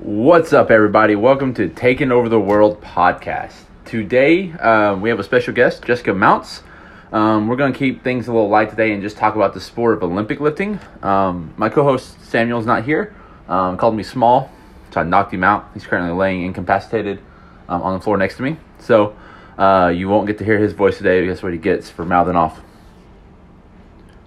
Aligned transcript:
What's 0.00 0.52
up, 0.52 0.72
everybody? 0.72 1.14
Welcome 1.14 1.54
to 1.54 1.68
Taking 1.68 2.10
Over 2.10 2.28
the 2.28 2.40
World 2.40 2.80
podcast. 2.80 3.54
Today, 3.84 4.50
um, 4.54 5.00
we 5.00 5.08
have 5.08 5.20
a 5.20 5.22
special 5.22 5.54
guest, 5.54 5.84
Jessica 5.84 6.12
Mounts. 6.12 6.64
Um, 7.12 7.46
we're 7.46 7.54
going 7.54 7.72
to 7.72 7.78
keep 7.78 8.02
things 8.02 8.26
a 8.26 8.32
little 8.32 8.48
light 8.48 8.70
today 8.70 8.92
and 8.92 9.00
just 9.00 9.16
talk 9.16 9.36
about 9.36 9.54
the 9.54 9.60
sport 9.60 9.94
of 9.94 10.02
Olympic 10.02 10.40
lifting. 10.40 10.80
Um, 11.00 11.54
my 11.56 11.68
co 11.68 11.84
host 11.84 12.20
Samuel's 12.24 12.66
not 12.66 12.84
here, 12.84 13.14
um, 13.48 13.76
called 13.76 13.94
me 13.94 14.02
small, 14.02 14.50
so 14.90 15.00
I 15.00 15.04
knocked 15.04 15.32
him 15.32 15.44
out. 15.44 15.70
He's 15.74 15.86
currently 15.86 16.12
laying 16.12 16.42
incapacitated 16.42 17.20
um, 17.68 17.80
on 17.82 17.96
the 17.96 18.00
floor 18.02 18.16
next 18.16 18.36
to 18.38 18.42
me. 18.42 18.56
So, 18.80 19.14
uh, 19.56 19.92
you 19.94 20.08
won't 20.08 20.26
get 20.26 20.38
to 20.38 20.44
hear 20.44 20.58
his 20.58 20.72
voice 20.72 20.98
today. 20.98 21.24
That's 21.24 21.40
what 21.40 21.52
he 21.52 21.58
gets 21.58 21.88
for 21.88 22.04
mouthing 22.04 22.34
off. 22.34 22.60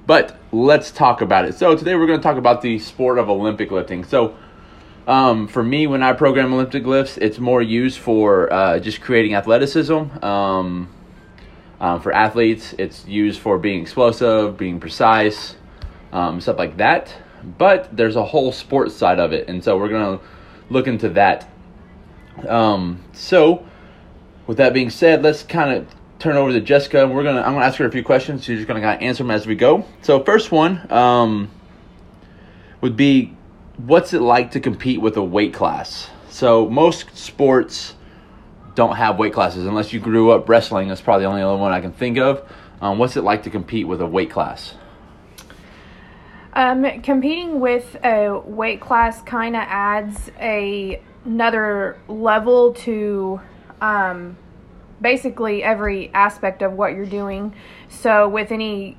But 0.06 0.40
let's 0.54 0.92
talk 0.92 1.20
about 1.20 1.44
it. 1.44 1.56
So, 1.56 1.76
today 1.76 1.96
we're 1.96 2.08
going 2.08 2.20
to 2.20 2.24
talk 2.24 2.38
about 2.38 2.62
the 2.62 2.80
sport 2.80 3.20
of 3.20 3.30
Olympic 3.30 3.70
lifting. 3.70 4.06
So, 4.06 4.38
um, 5.08 5.48
for 5.48 5.64
me, 5.64 5.88
when 5.88 6.04
I 6.04 6.12
program 6.12 6.54
Olympic 6.54 6.86
lifts, 6.86 7.18
it's 7.18 7.39
more 7.39 7.61
used 7.61 7.97
for 7.97 8.52
uh, 8.52 8.79
just 8.79 9.00
creating 9.00 9.36
athleticism. 9.36 9.93
Um, 10.24 10.89
um, 11.80 12.02
for 12.02 12.11
athletes, 12.11 12.75
it's 12.78 13.06
used 13.06 13.39
for 13.39 13.57
being 13.57 13.82
explosive, 13.82 14.57
being 14.57 14.82
precise, 14.82 15.56
um, 16.11 16.42
stuff 16.42 16.57
like 16.57 16.75
that. 16.78 17.16
But 17.57 17.96
there's 17.96 18.18
a 18.18 18.25
whole 18.25 18.52
sports 18.52 18.96
side 18.96 19.20
of 19.20 19.32
it, 19.32 19.47
and 19.47 19.64
so 19.64 19.78
we're 19.78 19.89
gonna 19.89 20.20
look 20.70 20.88
into 20.88 21.10
that. 21.10 21.50
Um, 22.46 23.04
so, 23.14 23.66
with 24.46 24.58
that 24.58 24.74
being 24.74 24.89
said, 24.89 25.24
let's 25.24 25.44
kind 25.44 25.71
of 25.71 25.88
turn 26.19 26.36
over 26.36 26.52
to 26.52 26.60
Jessica. 26.60 27.04
and 27.04 27.16
We're 27.16 27.24
gonna 27.24 27.42
I'm 27.42 27.54
gonna 27.54 27.66
ask 27.66 27.78
her 27.78 27.86
a 27.86 27.92
few 27.92 28.04
questions. 28.04 28.44
She's 28.44 28.58
just 28.58 28.68
gonna 28.68 28.82
kind 28.82 28.97
of 28.97 29.08
answer 29.08 29.24
them 29.24 29.32
as 29.32 29.47
we 29.47 29.55
go. 29.55 29.86
So, 30.02 30.21
first 30.24 30.52
one 30.52 30.92
um, 30.92 31.50
would 32.81 32.97
be 32.97 33.36
what's 33.78 34.14
it 34.14 34.22
like 34.22 34.52
to 34.52 34.59
compete 34.59 35.02
with 35.02 35.17
a 35.17 35.23
weight 35.23 35.54
class? 35.54 36.09
So 36.30 36.70
most 36.70 37.16
sports 37.16 37.94
don't 38.76 38.95
have 38.95 39.17
weight 39.17 39.34
classes 39.34 39.66
unless 39.66 39.94
you 39.94 40.00
grew 40.00 40.31
up 40.31 40.47
wrestling. 40.50 40.88
That's 40.88 41.02
probably 41.02 41.23
the 41.23 41.30
only 41.30 41.42
other 41.42 41.58
one 41.58 41.72
I 41.72 41.81
can 41.81 41.92
think 41.92 42.17
of. 42.17 42.47
Um, 42.81 43.00
what's 43.00 43.17
it 43.17 43.23
like 43.23 43.44
to 43.44 43.50
compete 43.50 43.88
with 43.88 44.02
a 44.02 44.06
weight 44.06 44.30
class? 44.30 44.75
Um, 46.53 47.02
competing 47.02 47.59
with 47.59 47.97
a 48.03 48.39
weight 48.39 48.81
class 48.81 49.22
kind 49.22 49.56
of 49.56 49.64
adds 49.66 50.31
a 50.39 51.02
another 51.25 52.00
level 52.08 52.73
to 52.73 53.39
um, 53.81 54.38
basically 55.02 55.62
every 55.62 56.09
aspect 56.14 56.62
of 56.62 56.73
what 56.73 56.94
you're 56.94 57.06
doing. 57.06 57.53
So 57.89 58.30
with 58.30 58.52
any 58.52 58.97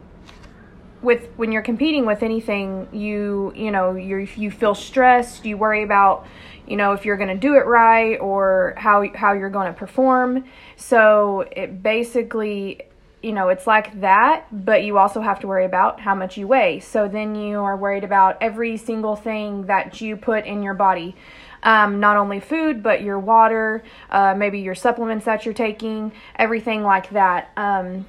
with 1.02 1.28
when 1.36 1.52
you're 1.52 1.62
competing 1.62 2.06
with 2.06 2.22
anything 2.22 2.88
you 2.92 3.52
you 3.54 3.70
know 3.70 3.94
you 3.94 4.28
you 4.36 4.50
feel 4.50 4.74
stressed 4.74 5.44
you 5.44 5.56
worry 5.56 5.82
about 5.82 6.26
you 6.68 6.76
know 6.76 6.92
if 6.92 7.04
you're 7.04 7.16
going 7.16 7.28
to 7.28 7.34
do 7.34 7.54
it 7.54 7.66
right 7.66 8.16
or 8.16 8.74
how 8.76 9.04
how 9.14 9.32
you're 9.32 9.50
going 9.50 9.72
to 9.72 9.78
perform. 9.78 10.44
So 10.76 11.46
it 11.50 11.82
basically 11.82 12.82
you 13.22 13.32
know 13.32 13.48
it's 13.48 13.66
like 13.66 14.00
that 14.00 14.46
but 14.52 14.84
you 14.84 14.96
also 14.98 15.20
have 15.20 15.40
to 15.40 15.48
worry 15.48 15.64
about 15.64 16.00
how 16.00 16.14
much 16.14 16.36
you 16.36 16.46
weigh. 16.46 16.80
So 16.80 17.08
then 17.08 17.34
you 17.34 17.60
are 17.60 17.76
worried 17.76 18.04
about 18.04 18.36
every 18.40 18.76
single 18.76 19.16
thing 19.16 19.66
that 19.66 20.00
you 20.00 20.16
put 20.16 20.44
in 20.44 20.62
your 20.62 20.74
body. 20.74 21.16
Um, 21.62 21.98
not 21.98 22.16
only 22.16 22.38
food 22.38 22.82
but 22.82 23.02
your 23.02 23.18
water 23.18 23.82
uh, 24.10 24.34
maybe 24.36 24.60
your 24.60 24.76
supplements 24.76 25.24
that 25.24 25.44
you're 25.44 25.54
taking 25.54 26.12
everything 26.36 26.82
like 26.82 27.10
that. 27.10 27.50
Um, 27.56 28.06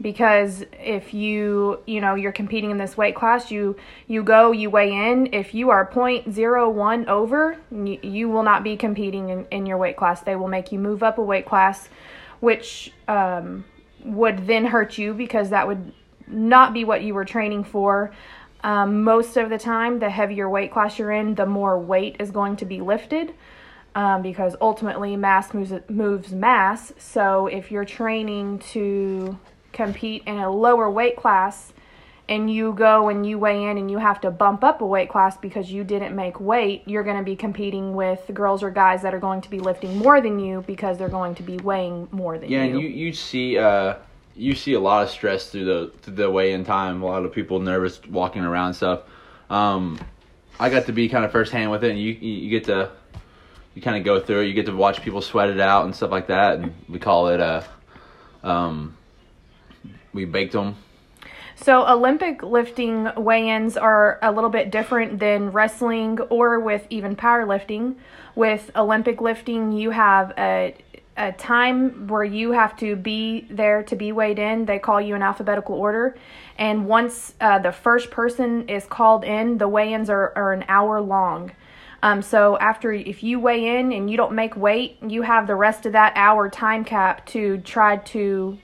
because 0.00 0.64
if 0.72 1.12
you 1.12 1.80
you 1.86 2.00
know 2.00 2.14
you're 2.14 2.32
competing 2.32 2.70
in 2.70 2.78
this 2.78 2.96
weight 2.96 3.14
class 3.14 3.50
you 3.50 3.76
you 4.06 4.22
go 4.22 4.52
you 4.52 4.70
weigh 4.70 4.92
in. 4.92 5.32
If 5.32 5.54
you 5.54 5.70
are 5.70 5.86
0.01 5.86 7.06
over 7.06 7.56
you, 7.70 7.98
you 8.02 8.28
will 8.28 8.42
not 8.42 8.62
be 8.62 8.76
competing 8.76 9.30
in, 9.30 9.46
in 9.50 9.66
your 9.66 9.78
weight 9.78 9.96
class. 9.96 10.20
They 10.20 10.36
will 10.36 10.48
make 10.48 10.72
you 10.72 10.78
move 10.78 11.02
up 11.02 11.18
a 11.18 11.22
weight 11.22 11.46
class 11.46 11.88
which 12.40 12.92
um, 13.08 13.64
would 14.04 14.46
then 14.46 14.66
hurt 14.66 14.96
you 14.96 15.12
because 15.12 15.50
that 15.50 15.66
would 15.66 15.92
not 16.26 16.72
be 16.72 16.84
what 16.84 17.02
you 17.02 17.14
were 17.14 17.24
training 17.24 17.64
for. 17.64 18.12
Um, 18.62 19.02
most 19.02 19.36
of 19.36 19.50
the 19.50 19.58
time 19.58 19.98
the 19.98 20.10
heavier 20.10 20.48
weight 20.48 20.72
class 20.72 20.98
you're 20.98 21.12
in 21.12 21.34
the 21.34 21.46
more 21.46 21.78
weight 21.78 22.16
is 22.18 22.30
going 22.30 22.56
to 22.56 22.64
be 22.64 22.80
lifted 22.80 23.32
um, 23.94 24.22
because 24.22 24.54
ultimately 24.60 25.16
mass 25.16 25.54
moves, 25.54 25.72
moves 25.88 26.32
mass. 26.32 26.92
So 26.98 27.46
if 27.46 27.70
you're 27.70 27.84
training 27.84 28.60
to 28.70 29.38
compete 29.72 30.22
in 30.26 30.38
a 30.38 30.50
lower 30.50 30.90
weight 30.90 31.16
class 31.16 31.72
and 32.28 32.52
you 32.52 32.72
go 32.74 33.08
and 33.08 33.26
you 33.26 33.38
weigh 33.38 33.64
in 33.64 33.78
and 33.78 33.90
you 33.90 33.98
have 33.98 34.20
to 34.20 34.30
bump 34.30 34.62
up 34.62 34.82
a 34.82 34.86
weight 34.86 35.08
class 35.08 35.36
because 35.36 35.70
you 35.70 35.82
didn't 35.82 36.14
make 36.14 36.38
weight, 36.38 36.82
you're 36.86 37.02
going 37.02 37.16
to 37.16 37.22
be 37.22 37.34
competing 37.34 37.94
with 37.94 38.30
girls 38.34 38.62
or 38.62 38.70
guys 38.70 39.02
that 39.02 39.14
are 39.14 39.18
going 39.18 39.40
to 39.40 39.50
be 39.50 39.58
lifting 39.58 39.96
more 39.96 40.20
than 40.20 40.38
you 40.38 40.62
because 40.66 40.98
they're 40.98 41.08
going 41.08 41.34
to 41.34 41.42
be 41.42 41.56
weighing 41.58 42.06
more 42.12 42.38
than 42.38 42.50
yeah, 42.50 42.64
you. 42.64 42.64
Yeah, 42.64 42.74
and 42.74 42.82
you 42.82 42.88
you 42.88 43.12
see 43.12 43.58
uh 43.58 43.94
you 44.36 44.54
see 44.54 44.74
a 44.74 44.80
lot 44.80 45.02
of 45.02 45.10
stress 45.10 45.50
through 45.50 45.64
the 45.64 45.92
through 46.02 46.14
the 46.14 46.30
weigh-in 46.30 46.64
time. 46.64 47.02
A 47.02 47.06
lot 47.06 47.24
of 47.24 47.32
people 47.32 47.60
nervous 47.60 48.00
walking 48.06 48.42
around 48.42 48.68
and 48.68 48.76
stuff. 48.76 49.02
Um, 49.50 49.98
I 50.60 50.68
got 50.68 50.86
to 50.86 50.92
be 50.92 51.08
kind 51.08 51.24
of 51.24 51.32
firsthand 51.32 51.70
with 51.70 51.82
it, 51.82 51.90
and 51.90 51.98
you 51.98 52.12
you 52.12 52.50
get 52.50 52.64
to 52.64 52.90
you 53.74 53.80
kind 53.80 53.96
of 53.96 54.04
go 54.04 54.20
through 54.20 54.42
it. 54.42 54.46
You 54.46 54.54
get 54.54 54.66
to 54.66 54.76
watch 54.76 55.02
people 55.02 55.22
sweat 55.22 55.48
it 55.48 55.60
out 55.60 55.86
and 55.86 55.96
stuff 55.96 56.10
like 56.10 56.26
that, 56.26 56.58
and 56.58 56.74
we 56.88 56.98
call 56.98 57.28
it 57.28 57.40
a 57.40 57.64
um 58.42 58.97
we 60.12 60.24
baked 60.24 60.52
them. 60.52 60.76
So 61.56 61.86
Olympic 61.88 62.42
lifting 62.42 63.08
weigh-ins 63.16 63.76
are 63.76 64.18
a 64.22 64.30
little 64.30 64.50
bit 64.50 64.70
different 64.70 65.18
than 65.18 65.50
wrestling 65.50 66.20
or 66.30 66.60
with 66.60 66.86
even 66.88 67.16
powerlifting. 67.16 67.96
With 68.36 68.70
Olympic 68.76 69.20
lifting, 69.20 69.72
you 69.72 69.90
have 69.90 70.32
a 70.38 70.76
a 71.18 71.32
time 71.32 72.06
where 72.06 72.22
you 72.22 72.52
have 72.52 72.76
to 72.76 72.94
be 72.94 73.46
there 73.50 73.82
to 73.82 73.96
be 73.96 74.12
weighed 74.12 74.38
in. 74.38 74.66
They 74.66 74.78
call 74.78 75.00
you 75.00 75.16
in 75.16 75.22
alphabetical 75.22 75.74
order. 75.74 76.16
And 76.56 76.86
once 76.86 77.34
uh, 77.40 77.58
the 77.58 77.72
first 77.72 78.12
person 78.12 78.68
is 78.68 78.86
called 78.86 79.24
in, 79.24 79.58
the 79.58 79.66
weigh 79.66 79.92
ins 79.92 80.08
are, 80.08 80.32
are 80.36 80.52
an 80.52 80.64
hour 80.68 81.00
long. 81.00 81.50
Um, 82.04 82.22
so 82.22 82.56
after, 82.58 82.92
if 82.92 83.24
you 83.24 83.40
weigh 83.40 83.78
in 83.78 83.92
and 83.92 84.08
you 84.08 84.16
don't 84.16 84.34
make 84.34 84.56
weight, 84.56 84.98
you 85.02 85.22
have 85.22 85.48
the 85.48 85.56
rest 85.56 85.86
of 85.86 85.92
that 85.92 86.12
hour 86.14 86.48
time 86.48 86.84
cap 86.84 87.26
to 87.26 87.58
try 87.58 87.96
to 87.96 88.56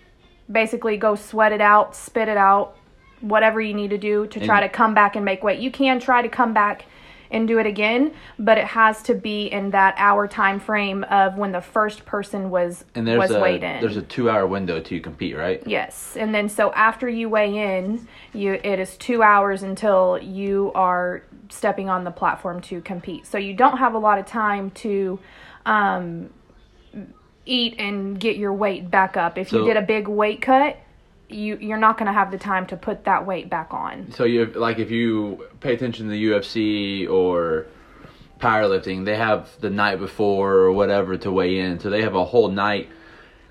basically 0.51 0.97
go 0.97 1.15
sweat 1.15 1.53
it 1.53 1.61
out, 1.61 1.97
spit 1.97 2.29
it 2.29 2.37
out, 2.37 2.77
whatever 3.21 3.61
you 3.61 3.75
need 3.75 3.91
to 3.91 3.99
do 3.99 4.27
to 4.27 4.41
try 4.41 4.61
and, 4.61 4.71
to 4.71 4.77
come 4.77 4.95
back 4.95 5.17
and 5.17 5.25
make 5.25 5.43
weight. 5.43 5.59
You 5.59 5.71
can 5.71 5.99
try 5.99 6.23
to 6.23 6.29
come 6.29 6.53
back 6.53 6.85
and 7.31 7.49
do 7.49 7.59
it 7.59 7.67
again, 7.67 8.13
but 8.39 8.59
it 8.59 8.65
has 8.65 9.03
to 9.03 9.15
be 9.15 9.47
in 9.47 9.71
that 9.71 9.95
hour 9.97 10.29
time 10.29 10.61
frame 10.61 11.05
of 11.05 11.37
when 11.37 11.53
the 11.53 11.61
first 11.61 12.05
person 12.05 12.51
was 12.51 12.85
and 12.95 13.07
there's 13.07 13.19
was 13.19 13.31
a, 13.33 13.41
weighed 13.41 13.65
in. 13.65 13.81
There's 13.81 13.97
a 13.97 14.03
two 14.03 14.31
hour 14.31 14.47
window 14.47 14.81
to 14.81 15.01
compete, 15.01 15.37
right? 15.37 15.63
Yes, 15.67 16.17
and 16.17 16.35
then 16.35 16.49
so 16.49 16.73
after 16.73 17.09
you 17.09 17.29
weigh 17.29 17.79
in, 17.79 18.07
you 18.33 18.53
it 18.53 18.79
is 18.79 18.97
two 18.97 19.23
hours 19.23 19.63
until 19.63 20.19
you 20.23 20.71
are 20.75 21.25
stepping 21.49 21.89
on 21.89 22.05
the 22.05 22.11
platform 22.11 22.61
to 22.63 22.81
compete. 22.83 23.27
So 23.27 23.39
you 23.39 23.55
don't 23.55 23.79
have 23.79 23.95
a 23.95 23.99
lot 23.99 24.19
of 24.19 24.27
time 24.27 24.71
to. 24.71 25.19
Um, 25.67 26.31
eat 27.47 27.77
and 27.79 28.19
get 28.19 28.37
your 28.37 28.53
weight 28.53 28.91
back 28.91 29.17
up. 29.17 29.39
If 29.39 29.51
so, 29.51 29.61
you 29.61 29.67
did 29.67 29.77
a 29.77 29.83
big 29.83 30.09
weight 30.09 30.43
cut, 30.43 30.79
you 31.29 31.57
you're 31.57 31.79
not 31.79 31.99
going 31.99 32.07
to 32.07 32.13
have 32.13 32.31
the 32.31 32.39
time 32.39 32.67
to 32.69 32.77
put 32.77 33.05
that 33.05 33.27
weight 33.27 33.51
back 33.51 33.73
on. 33.73 34.13
So 34.13 34.25
you 34.25 34.47
like 34.47 34.79
if 34.79 34.91
you 34.91 35.47
pay 35.61 35.75
attention 35.75 36.07
to 36.07 36.11
the 36.11 36.25
UFC 36.27 37.09
or 37.09 37.67
powerlifting, 38.39 39.05
they 39.05 39.17
have 39.17 39.49
the 39.61 39.71
night 39.71 39.99
before 39.99 40.55
or 40.55 40.73
whatever 40.73 41.17
to 41.17 41.31
weigh 41.31 41.59
in. 41.59 41.81
So 41.81 41.91
they 41.91 42.03
have 42.03 42.15
a 42.15 42.25
whole 42.25 42.49
night 42.49 42.89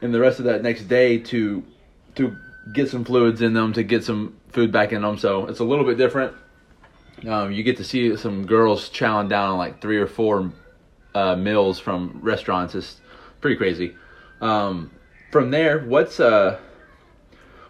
and 0.04 0.14
the 0.14 0.20
rest 0.20 0.40
of 0.40 0.46
that 0.46 0.62
next 0.62 0.84
day 0.84 1.18
to 1.18 1.64
to 2.16 2.38
get 2.74 2.90
some 2.90 3.04
fluids 3.04 3.42
in 3.42 3.54
them, 3.54 3.74
to 3.74 3.84
get 3.84 4.04
some 4.04 4.38
food 4.50 4.72
back 4.72 4.92
in 4.92 5.02
them. 5.02 5.18
So 5.18 5.48
it's 5.48 5.60
a 5.60 5.64
little 5.64 5.86
bit 5.86 5.98
different. 5.98 6.36
Um, 7.28 7.52
you 7.52 7.64
get 7.64 7.78
to 7.78 7.84
see 7.84 8.16
some 8.18 8.46
girls 8.46 8.90
chowing 8.90 9.30
down 9.30 9.52
on 9.52 9.58
like 9.58 9.82
three 9.82 9.98
or 9.98 10.08
four 10.08 10.52
uh, 11.16 11.36
meals 11.36 11.80
from 11.80 12.20
restaurants. 12.22 12.76
It's 12.76 13.00
pretty 13.44 13.58
crazy. 13.58 13.96
Um, 14.42 14.90
from 15.32 15.52
there, 15.52 15.80
what's 15.80 16.20
uh, 16.20 16.60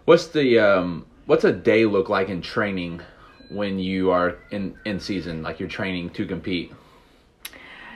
what's 0.06 0.28
the 0.28 0.60
um, 0.60 1.06
what's 1.26 1.44
a 1.44 1.52
day 1.52 1.86
look 1.86 2.08
like 2.08 2.30
in 2.30 2.42
training 2.42 3.02
when 3.50 3.80
you 3.80 4.12
are 4.12 4.38
in 4.52 4.78
in 4.86 5.02
season, 5.02 5.44
like 5.44 5.60
you're 5.60 5.68
training 5.68 6.12
to 6.12 6.26
compete? 6.26 6.72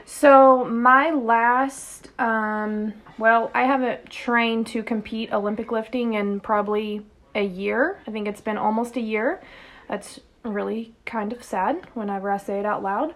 So 0.06 0.66
my 0.66 1.12
last, 1.12 2.10
um, 2.18 2.94
well, 3.18 3.52
I 3.54 3.64
haven't 3.66 4.10
trained 4.10 4.68
to 4.68 4.82
compete 4.82 5.32
Olympic 5.32 5.72
lifting 5.72 6.14
in 6.14 6.40
probably 6.40 7.06
a 7.36 7.44
year. 7.44 8.00
I 8.08 8.12
think 8.12 8.28
it's 8.28 8.42
been 8.42 8.58
almost 8.58 8.96
a 8.96 9.02
year. 9.02 9.42
That's 9.88 10.20
really 10.44 10.96
kind 11.06 11.32
of 11.34 11.44
sad 11.44 11.88
whenever 11.94 12.32
I 12.32 12.38
say 12.38 12.60
it 12.60 12.66
out 12.66 12.82
loud. 12.82 13.14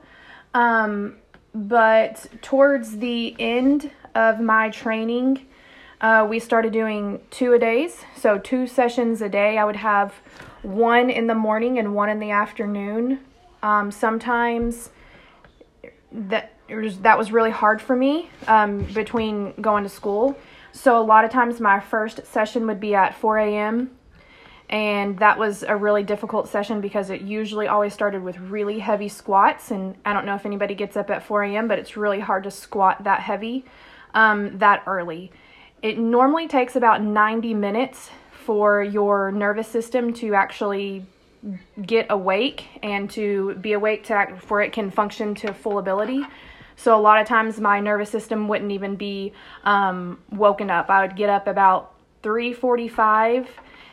Um, 0.54 1.16
but 1.56 2.28
towards 2.42 2.98
the 2.98 3.36
end 3.40 3.92
of 4.16 4.40
my 4.40 4.70
training, 4.70 5.46
uh, 6.02 6.26
we 6.28 6.40
started 6.40 6.74
doing 6.74 7.22
two 7.30 7.54
a 7.54 7.60
days. 7.60 8.04
So 8.16 8.38
two 8.38 8.68
sessions 8.68 9.22
a 9.22 9.30
day. 9.30 9.58
I 9.58 9.66
would 9.66 9.76
have 9.76 10.14
one 10.64 11.10
in 11.10 11.28
the 11.28 11.36
morning 11.36 11.78
and 11.78 11.94
one 11.94 12.10
in 12.10 12.20
the 12.20 12.32
afternoon. 12.32 13.20
Um, 13.62 13.92
sometimes 13.92 14.90
that 16.12 16.54
was, 16.70 17.00
that 17.00 17.18
was 17.18 17.32
really 17.32 17.52
hard 17.52 17.82
for 17.82 17.96
me 17.96 18.30
um, 18.48 18.84
between 18.94 19.54
going 19.62 19.84
to 19.84 19.90
school. 19.90 20.38
So 20.72 21.00
a 21.00 21.04
lot 21.04 21.24
of 21.24 21.32
times 21.32 21.60
my 21.60 21.80
first 21.80 22.26
session 22.26 22.66
would 22.68 22.80
be 22.80 22.96
at 22.96 23.16
4 23.16 23.38
a.m. 23.40 23.92
And 24.70 25.20
that 25.20 25.38
was 25.38 25.64
a 25.64 25.76
really 25.76 26.02
difficult 26.02 26.48
session 26.48 26.80
because 26.80 27.10
it 27.10 27.22
usually 27.22 27.68
always 27.68 27.94
started 27.94 28.24
with 28.24 28.40
really 28.40 28.80
heavy 28.80 29.10
squats. 29.10 29.70
And 29.70 29.96
I 30.06 30.14
don't 30.14 30.26
know 30.26 30.36
if 30.36 30.46
anybody 30.46 30.74
gets 30.76 30.96
up 30.96 31.12
at 31.12 31.24
4 31.24 31.44
a.m., 31.44 31.68
but 31.68 31.78
it's 31.78 31.98
really 31.98 32.22
hard 32.22 32.44
to 32.46 32.52
squat 32.52 33.04
that 33.04 33.20
heavy 33.20 33.66
um, 34.14 34.58
that 34.58 34.84
early. 34.86 35.32
It 35.82 35.98
normally 35.98 36.48
takes 36.48 36.76
about 36.76 37.02
90 37.02 37.54
minutes 37.54 38.12
for 38.32 38.84
your 38.84 39.32
nervous 39.32 39.68
system 39.68 40.14
to 40.14 40.36
actually 40.36 41.06
get 41.82 42.08
awake 42.10 42.68
and 42.84 43.10
to 43.12 43.56
be 43.56 43.74
awake 43.74 44.04
to 44.06 44.14
act, 44.14 44.44
for 44.44 44.62
it 44.62 44.72
can 44.72 44.92
function 44.92 45.34
to 45.36 45.54
full 45.54 45.80
ability. 45.80 46.24
So 46.76 46.98
a 46.98 47.02
lot 47.02 47.22
of 47.22 47.28
times 47.28 47.60
my 47.60 47.80
nervous 47.80 48.10
system 48.10 48.48
wouldn't 48.48 48.72
even 48.72 48.96
be 48.96 49.34
um, 49.64 50.20
woken 50.32 50.70
up. 50.70 50.90
I 50.90 51.06
would 51.06 51.16
get 51.16 51.30
up 51.30 51.48
about 51.48 51.94
3:45 52.24 53.48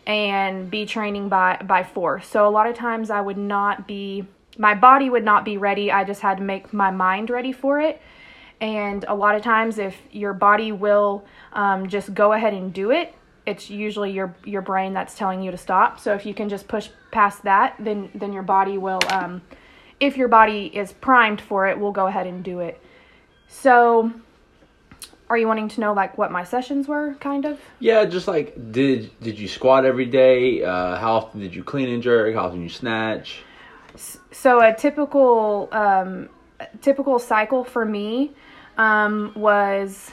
and 0.06 0.70
be 0.70 0.86
training 0.86 1.28
by 1.28 1.58
by 1.64 1.82
4. 1.82 2.20
So 2.22 2.46
a 2.46 2.50
lot 2.50 2.66
of 2.66 2.74
times 2.74 3.10
I 3.10 3.20
would 3.20 3.36
not 3.38 3.86
be 3.86 4.26
my 4.56 4.74
body 4.74 5.08
would 5.08 5.24
not 5.24 5.44
be 5.44 5.56
ready. 5.56 5.92
I 5.92 6.04
just 6.04 6.20
had 6.20 6.38
to 6.38 6.42
make 6.42 6.72
my 6.72 6.90
mind 6.90 7.30
ready 7.30 7.52
for 7.52 7.80
it. 7.80 8.00
And 8.60 9.04
a 9.06 9.14
lot 9.14 9.34
of 9.36 9.42
times 9.42 9.78
if 9.78 9.96
your 10.10 10.32
body 10.32 10.72
will 10.72 11.24
um, 11.52 11.88
just 11.88 12.12
go 12.14 12.32
ahead 12.32 12.54
and 12.54 12.72
do 12.72 12.90
it, 12.90 13.14
it's 13.46 13.70
usually 13.70 14.10
your 14.10 14.34
your 14.44 14.62
brain 14.62 14.92
that's 14.92 15.14
telling 15.14 15.42
you 15.42 15.50
to 15.50 15.56
stop. 15.56 15.98
So 16.00 16.14
if 16.14 16.26
you 16.26 16.34
can 16.34 16.48
just 16.48 16.68
push 16.68 16.88
past 17.10 17.44
that, 17.44 17.76
then 17.78 18.10
then 18.14 18.32
your 18.32 18.42
body 18.42 18.76
will 18.76 19.00
um, 19.10 19.42
if 20.00 20.16
your 20.16 20.28
body 20.28 20.66
is 20.66 20.92
primed 20.92 21.40
for 21.40 21.66
it, 21.66 21.78
will 21.78 21.92
go 21.92 22.06
ahead 22.06 22.26
and 22.26 22.44
do 22.44 22.60
it. 22.60 22.80
So 23.48 24.12
are 25.30 25.36
you 25.36 25.46
wanting 25.46 25.68
to 25.68 25.80
know 25.80 25.92
like 25.92 26.16
what 26.16 26.30
my 26.30 26.44
sessions 26.44 26.88
were 26.88 27.14
kind 27.20 27.44
of? 27.44 27.60
Yeah, 27.80 28.04
just 28.04 28.28
like 28.28 28.72
did 28.72 29.18
did 29.20 29.38
you 29.38 29.48
squat 29.48 29.84
every 29.84 30.06
day? 30.06 30.62
Uh, 30.62 30.96
how 30.96 31.14
often 31.14 31.40
did 31.40 31.54
you 31.54 31.64
clean 31.64 31.88
and 31.88 32.02
jerk? 32.02 32.34
How 32.34 32.46
often 32.46 32.62
you 32.62 32.68
snatch? 32.68 33.42
So 34.30 34.60
a 34.60 34.74
typical 34.74 35.68
um, 35.72 36.28
typical 36.80 37.18
cycle 37.18 37.64
for 37.64 37.84
me 37.84 38.32
um, 38.76 39.32
was 39.34 40.10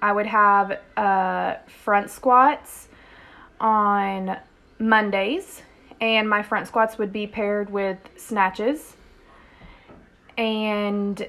I 0.00 0.12
would 0.12 0.26
have 0.26 0.78
uh, 0.96 1.56
front 1.66 2.10
squats 2.10 2.88
on 3.60 4.36
Mondays, 4.78 5.62
and 6.00 6.28
my 6.28 6.42
front 6.42 6.66
squats 6.68 6.98
would 6.98 7.12
be 7.12 7.26
paired 7.26 7.70
with 7.70 7.98
snatches 8.16 8.96
and 10.36 11.26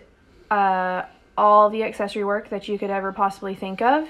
uh, 0.52 1.04
all 1.38 1.70
the 1.70 1.84
accessory 1.84 2.24
work 2.24 2.50
that 2.50 2.68
you 2.68 2.78
could 2.78 2.90
ever 2.90 3.12
possibly 3.12 3.56
think 3.56 3.82
of. 3.82 4.08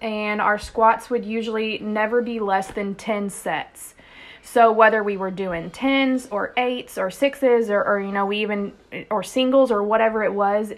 And 0.00 0.40
our 0.40 0.58
squats 0.58 1.10
would 1.10 1.24
usually 1.24 1.78
never 1.78 2.22
be 2.22 2.40
less 2.40 2.68
than 2.68 2.94
10 2.94 3.30
sets. 3.30 3.94
So 4.42 4.72
whether 4.72 5.02
we 5.02 5.16
were 5.16 5.30
doing 5.30 5.70
10s 5.70 6.28
or 6.30 6.52
8s 6.56 6.98
or 6.98 7.08
6s 7.08 7.70
or, 7.70 7.84
or 7.84 8.00
you 8.00 8.10
know, 8.10 8.26
we 8.26 8.38
even, 8.38 8.72
or 9.08 9.22
singles 9.22 9.70
or 9.70 9.82
whatever 9.82 10.24
it 10.24 10.34
was, 10.34 10.72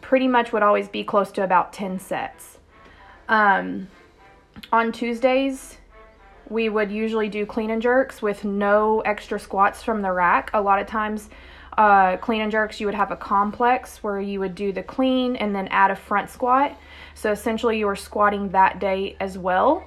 pretty 0.00 0.28
much 0.28 0.52
would 0.52 0.62
always 0.62 0.88
be 0.88 1.02
close 1.02 1.32
to 1.32 1.42
about 1.42 1.72
10 1.72 1.98
sets. 1.98 2.58
Um, 3.28 3.88
on 4.72 4.92
Tuesdays, 4.92 5.78
we 6.48 6.68
would 6.68 6.92
usually 6.92 7.28
do 7.28 7.46
clean 7.46 7.70
and 7.70 7.82
jerks 7.82 8.22
with 8.22 8.44
no 8.44 9.00
extra 9.00 9.40
squats 9.40 9.82
from 9.82 10.02
the 10.02 10.12
rack. 10.12 10.50
A 10.54 10.60
lot 10.60 10.78
of 10.78 10.86
times, 10.86 11.30
uh, 11.78 12.16
clean 12.18 12.42
and 12.42 12.52
jerks, 12.52 12.80
you 12.80 12.86
would 12.86 12.94
have 12.94 13.10
a 13.10 13.16
complex 13.16 14.02
where 14.02 14.20
you 14.20 14.38
would 14.38 14.54
do 14.54 14.72
the 14.72 14.82
clean 14.82 15.36
and 15.36 15.54
then 15.54 15.66
add 15.68 15.90
a 15.90 15.96
front 15.96 16.30
squat. 16.30 16.76
So 17.14 17.32
essentially, 17.32 17.78
you 17.78 17.86
were 17.86 17.96
squatting 17.96 18.50
that 18.50 18.78
day 18.78 19.16
as 19.18 19.38
well. 19.38 19.84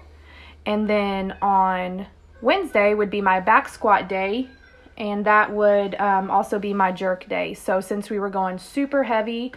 And 0.65 0.89
then 0.89 1.37
on 1.41 2.07
Wednesday 2.41 2.93
would 2.93 3.09
be 3.09 3.21
my 3.21 3.39
back 3.39 3.69
squat 3.69 4.09
day, 4.09 4.49
and 4.97 5.25
that 5.25 5.51
would 5.51 5.95
um, 5.95 6.29
also 6.29 6.59
be 6.59 6.73
my 6.73 6.91
jerk 6.91 7.27
day. 7.27 7.53
So 7.53 7.81
since 7.81 8.09
we 8.09 8.19
were 8.19 8.29
going 8.29 8.57
super 8.57 9.03
heavy 9.03 9.53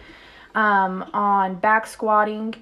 um, 0.55 1.03
on 1.13 1.55
back 1.55 1.87
squatting, 1.87 2.55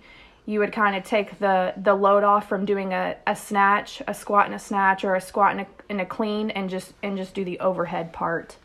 you 0.45 0.59
would 0.59 0.71
kind 0.71 0.95
of 0.95 1.03
take 1.03 1.39
the 1.39 1.73
the 1.77 1.93
load 1.93 2.23
off 2.23 2.47
from 2.47 2.65
doing 2.65 2.93
a, 2.93 3.15
a 3.25 3.35
snatch, 3.35 4.01
a 4.07 4.13
squat 4.13 4.45
and 4.45 4.55
a 4.55 4.59
snatch, 4.59 5.03
or 5.03 5.15
a 5.15 5.21
squat 5.21 5.51
and 5.51 5.61
a, 5.61 5.67
and 5.89 6.01
a 6.01 6.05
clean, 6.05 6.49
and 6.51 6.69
just 6.69 6.93
and 7.03 7.17
just 7.17 7.33
do 7.33 7.43
the 7.43 7.59
overhead 7.59 8.13
part. 8.13 8.57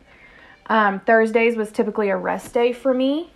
Um, 0.66 1.00
Thursdays 1.00 1.56
was 1.56 1.72
typically 1.72 2.10
a 2.10 2.16
rest 2.16 2.54
day 2.54 2.72
for 2.72 2.94
me, 2.94 3.31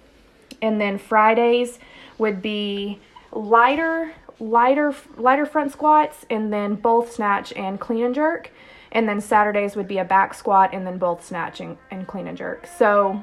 and 0.63 0.81
then 0.81 0.99
Fridays 0.99 1.79
would 2.19 2.41
be 2.41 3.01
lighter 3.33 4.13
lighter 4.39 4.95
lighter 5.17 5.47
front 5.47 5.73
squats, 5.73 6.25
and 6.31 6.53
then 6.53 6.75
both 6.75 7.13
snatch 7.13 7.53
and 7.53 7.81
clean 7.81 8.05
and 8.05 8.15
jerk, 8.15 8.51
and 8.93 9.09
then 9.09 9.21
Saturdays 9.21 9.77
would 9.77 9.89
be 9.89 9.99
a 9.99 10.05
back 10.05 10.35
squat, 10.35 10.71
and 10.73 10.87
then 10.87 10.99
both 10.99 11.25
snatch 11.25 11.61
and, 11.61 11.77
and 11.91 12.07
clean 12.07 12.27
and 12.27 12.37
jerk. 12.37 12.67
So 12.67 13.23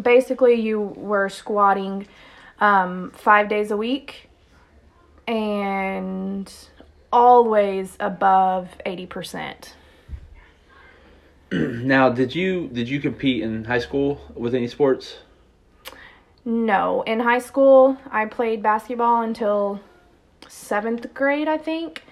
basically, 0.00 0.54
you 0.54 0.80
were 0.80 1.28
squatting 1.28 2.06
um, 2.60 3.10
five 3.12 3.48
days 3.48 3.70
a 3.70 3.76
week 3.76 4.28
and 5.26 6.52
always 7.12 7.96
above 8.00 8.68
80%. 8.86 9.72
now, 11.52 12.08
did 12.08 12.34
you 12.34 12.68
did 12.68 12.88
you 12.88 13.00
compete 13.00 13.42
in 13.42 13.64
high 13.64 13.78
school 13.78 14.20
with 14.34 14.54
any 14.54 14.68
sports? 14.68 15.18
No, 16.44 17.02
in 17.02 17.20
high 17.20 17.38
school 17.38 17.96
I 18.10 18.26
played 18.26 18.62
basketball 18.62 19.22
until 19.22 19.80
7th 20.50 21.14
grade, 21.14 21.48
I 21.48 21.56
think. 21.56 22.04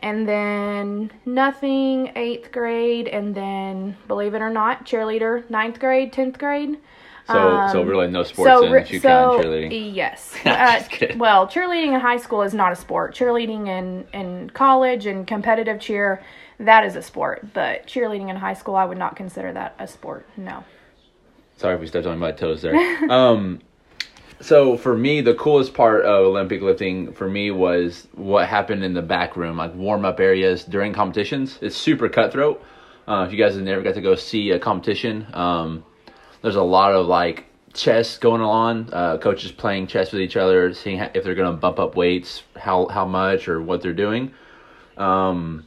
And 0.00 0.28
then 0.28 1.10
nothing 1.24 2.12
8th 2.14 2.52
grade 2.52 3.08
and 3.08 3.34
then 3.34 3.96
believe 4.06 4.34
it 4.34 4.42
or 4.42 4.50
not, 4.50 4.84
cheerleader 4.84 5.48
ninth 5.48 5.80
grade, 5.80 6.12
10th 6.12 6.38
grade. 6.38 6.78
So, 7.26 7.34
um, 7.34 7.72
so 7.72 7.82
really 7.82 8.06
no 8.06 8.22
sports 8.22 8.48
so, 8.48 8.64
in 8.64 8.84
Chuka 8.84 9.00
so, 9.00 9.40
cheerleading. 9.42 9.94
Yes. 9.94 10.34
uh, 10.44 10.82
well, 11.16 11.48
cheerleading 11.48 11.94
in 11.94 12.00
high 12.00 12.18
school 12.18 12.42
is 12.42 12.54
not 12.54 12.70
a 12.70 12.76
sport. 12.76 13.16
Cheerleading 13.16 13.66
in 13.66 14.06
in 14.12 14.50
college 14.50 15.06
and 15.06 15.26
competitive 15.26 15.80
cheer, 15.80 16.22
that 16.60 16.84
is 16.84 16.94
a 16.94 17.02
sport. 17.02 17.52
But 17.52 17.88
cheerleading 17.88 18.30
in 18.30 18.36
high 18.36 18.54
school, 18.54 18.76
I 18.76 18.84
would 18.84 18.98
not 18.98 19.16
consider 19.16 19.52
that 19.54 19.74
a 19.80 19.88
sport. 19.88 20.24
No. 20.36 20.62
Sorry 21.56 21.74
if 21.74 21.80
we 21.80 21.88
stepped 21.88 22.06
on 22.06 22.18
my 22.18 22.30
toes 22.30 22.62
there. 22.62 22.76
um, 23.10 23.60
so 24.40 24.76
for 24.76 24.96
me, 24.96 25.20
the 25.20 25.34
coolest 25.34 25.74
part 25.74 26.04
of 26.04 26.26
Olympic 26.26 26.60
lifting 26.60 27.12
for 27.12 27.28
me 27.28 27.50
was 27.50 28.06
what 28.12 28.48
happened 28.48 28.84
in 28.84 28.94
the 28.94 29.02
back 29.02 29.36
room, 29.36 29.56
like 29.56 29.74
warm 29.74 30.04
up 30.04 30.20
areas 30.20 30.64
during 30.64 30.92
competitions. 30.92 31.58
It's 31.62 31.76
super 31.76 32.08
cutthroat. 32.08 32.62
Uh, 33.08 33.24
if 33.26 33.32
you 33.32 33.38
guys 33.38 33.54
have 33.54 33.62
never 33.62 33.82
got 33.82 33.94
to 33.94 34.00
go 34.00 34.14
see 34.14 34.50
a 34.50 34.58
competition, 34.58 35.26
um, 35.32 35.84
there's 36.42 36.56
a 36.56 36.62
lot 36.62 36.92
of 36.92 37.06
like 37.06 37.46
chess 37.72 38.18
going 38.18 38.42
on. 38.42 38.90
Uh, 38.92 39.16
coaches 39.18 39.52
playing 39.52 39.86
chess 39.86 40.12
with 40.12 40.20
each 40.20 40.36
other, 40.36 40.74
seeing 40.74 40.98
if 40.98 41.24
they're 41.24 41.34
going 41.34 41.50
to 41.50 41.56
bump 41.56 41.78
up 41.78 41.96
weights, 41.96 42.42
how 42.56 42.86
how 42.88 43.04
much 43.06 43.48
or 43.48 43.62
what 43.62 43.80
they're 43.80 43.92
doing. 43.92 44.32
Um, 44.96 45.64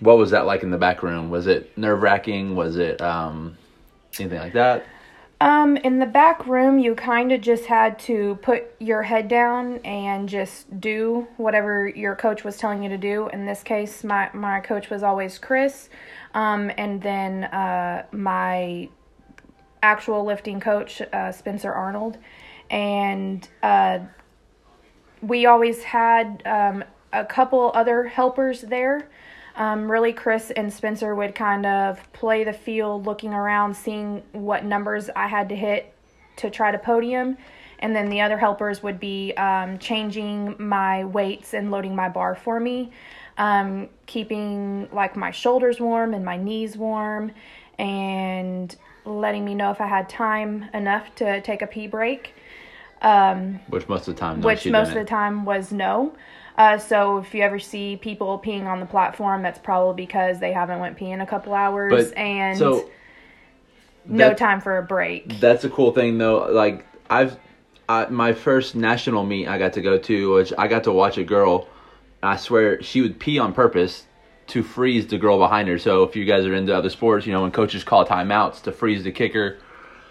what 0.00 0.18
was 0.18 0.30
that 0.30 0.46
like 0.46 0.62
in 0.62 0.70
the 0.70 0.78
back 0.78 1.02
room? 1.02 1.30
Was 1.30 1.46
it 1.46 1.76
nerve 1.78 2.02
wracking? 2.02 2.56
Was 2.56 2.76
it 2.76 3.00
um, 3.00 3.56
anything 4.18 4.38
like 4.38 4.54
that? 4.54 4.84
Um, 5.42 5.78
in 5.78 6.00
the 6.00 6.06
back 6.06 6.46
room, 6.46 6.78
you 6.78 6.94
kind 6.94 7.32
of 7.32 7.40
just 7.40 7.64
had 7.64 7.98
to 8.00 8.38
put 8.42 8.74
your 8.78 9.02
head 9.02 9.26
down 9.26 9.78
and 9.86 10.28
just 10.28 10.80
do 10.80 11.26
whatever 11.38 11.88
your 11.88 12.14
coach 12.14 12.44
was 12.44 12.58
telling 12.58 12.82
you 12.82 12.90
to 12.90 12.98
do. 12.98 13.28
In 13.28 13.46
this 13.46 13.62
case, 13.62 14.04
my, 14.04 14.28
my 14.34 14.60
coach 14.60 14.90
was 14.90 15.02
always 15.02 15.38
Chris. 15.38 15.88
Um, 16.34 16.70
and 16.76 17.00
then 17.00 17.44
uh, 17.44 18.04
my 18.12 18.90
actual 19.82 20.24
lifting 20.26 20.60
coach, 20.60 21.00
uh, 21.00 21.32
Spencer 21.32 21.72
Arnold, 21.72 22.18
and 22.70 23.48
uh, 23.62 24.00
we 25.22 25.46
always 25.46 25.82
had 25.84 26.42
um, 26.44 26.84
a 27.14 27.24
couple 27.24 27.72
other 27.74 28.04
helpers 28.04 28.60
there. 28.60 29.08
Um, 29.56 29.90
really, 29.90 30.12
Chris 30.12 30.50
and 30.52 30.72
Spencer 30.72 31.14
would 31.14 31.34
kind 31.34 31.66
of 31.66 32.00
play 32.12 32.44
the 32.44 32.52
field, 32.52 33.06
looking 33.06 33.34
around, 33.34 33.74
seeing 33.74 34.22
what 34.32 34.64
numbers 34.64 35.10
I 35.14 35.26
had 35.26 35.48
to 35.50 35.56
hit 35.56 35.92
to 36.36 36.50
try 36.50 36.70
to 36.70 36.78
podium. 36.78 37.36
And 37.80 37.96
then 37.96 38.10
the 38.10 38.20
other 38.20 38.38
helpers 38.38 38.82
would 38.82 39.00
be 39.00 39.32
um, 39.34 39.78
changing 39.78 40.56
my 40.58 41.04
weights 41.04 41.54
and 41.54 41.70
loading 41.70 41.96
my 41.96 42.08
bar 42.08 42.34
for 42.34 42.60
me, 42.60 42.92
um, 43.38 43.88
keeping 44.06 44.88
like 44.92 45.16
my 45.16 45.30
shoulders 45.30 45.80
warm 45.80 46.12
and 46.12 46.24
my 46.24 46.36
knees 46.36 46.76
warm, 46.76 47.32
and 47.78 48.76
letting 49.06 49.44
me 49.44 49.54
know 49.54 49.70
if 49.70 49.80
I 49.80 49.86
had 49.86 50.08
time 50.08 50.66
enough 50.74 51.14
to 51.16 51.40
take 51.40 51.62
a 51.62 51.66
pee 51.66 51.86
break. 51.86 52.34
Um, 53.00 53.60
which 53.68 53.88
most 53.88 54.08
of 54.08 54.14
the 54.14 54.20
time, 54.20 54.40
no, 54.40 54.46
which 54.46 54.66
most 54.66 54.88
of 54.88 54.94
the 54.94 55.04
time 55.04 55.46
was 55.46 55.72
no. 55.72 56.14
Uh, 56.56 56.78
so 56.78 57.18
if 57.18 57.34
you 57.34 57.42
ever 57.42 57.58
see 57.58 57.96
people 57.96 58.40
peeing 58.44 58.66
on 58.66 58.80
the 58.80 58.86
platform, 58.86 59.42
that's 59.42 59.58
probably 59.58 60.04
because 60.04 60.38
they 60.40 60.52
haven't 60.52 60.80
went 60.80 60.96
pee 60.96 61.10
in 61.10 61.20
a 61.20 61.26
couple 61.26 61.54
hours. 61.54 62.10
But, 62.10 62.18
and 62.18 62.58
so 62.58 62.90
no 64.04 64.34
time 64.34 64.60
for 64.60 64.78
a 64.78 64.82
break. 64.82 65.40
That's 65.40 65.64
a 65.64 65.70
cool 65.70 65.92
thing 65.92 66.18
though. 66.18 66.50
Like 66.50 66.86
I've 67.08 67.38
I, 67.88 68.06
my 68.06 68.32
first 68.32 68.74
national 68.74 69.24
meet 69.24 69.48
I 69.48 69.58
got 69.58 69.72
to 69.74 69.80
go 69.80 69.98
to, 69.98 70.34
which 70.34 70.52
I 70.56 70.68
got 70.68 70.84
to 70.84 70.92
watch 70.92 71.18
a 71.18 71.24
girl. 71.24 71.68
I 72.22 72.36
swear 72.36 72.82
she 72.82 73.00
would 73.00 73.18
pee 73.18 73.38
on 73.38 73.52
purpose 73.52 74.04
to 74.48 74.62
freeze 74.62 75.06
the 75.06 75.18
girl 75.18 75.38
behind 75.38 75.68
her. 75.68 75.78
So 75.78 76.02
if 76.02 76.16
you 76.16 76.24
guys 76.24 76.44
are 76.44 76.54
into 76.54 76.76
other 76.76 76.90
sports, 76.90 77.26
you 77.26 77.32
know 77.32 77.42
when 77.42 77.52
coaches 77.52 77.84
call 77.84 78.04
timeouts 78.04 78.62
to 78.62 78.72
freeze 78.72 79.04
the 79.04 79.12
kicker, 79.12 79.58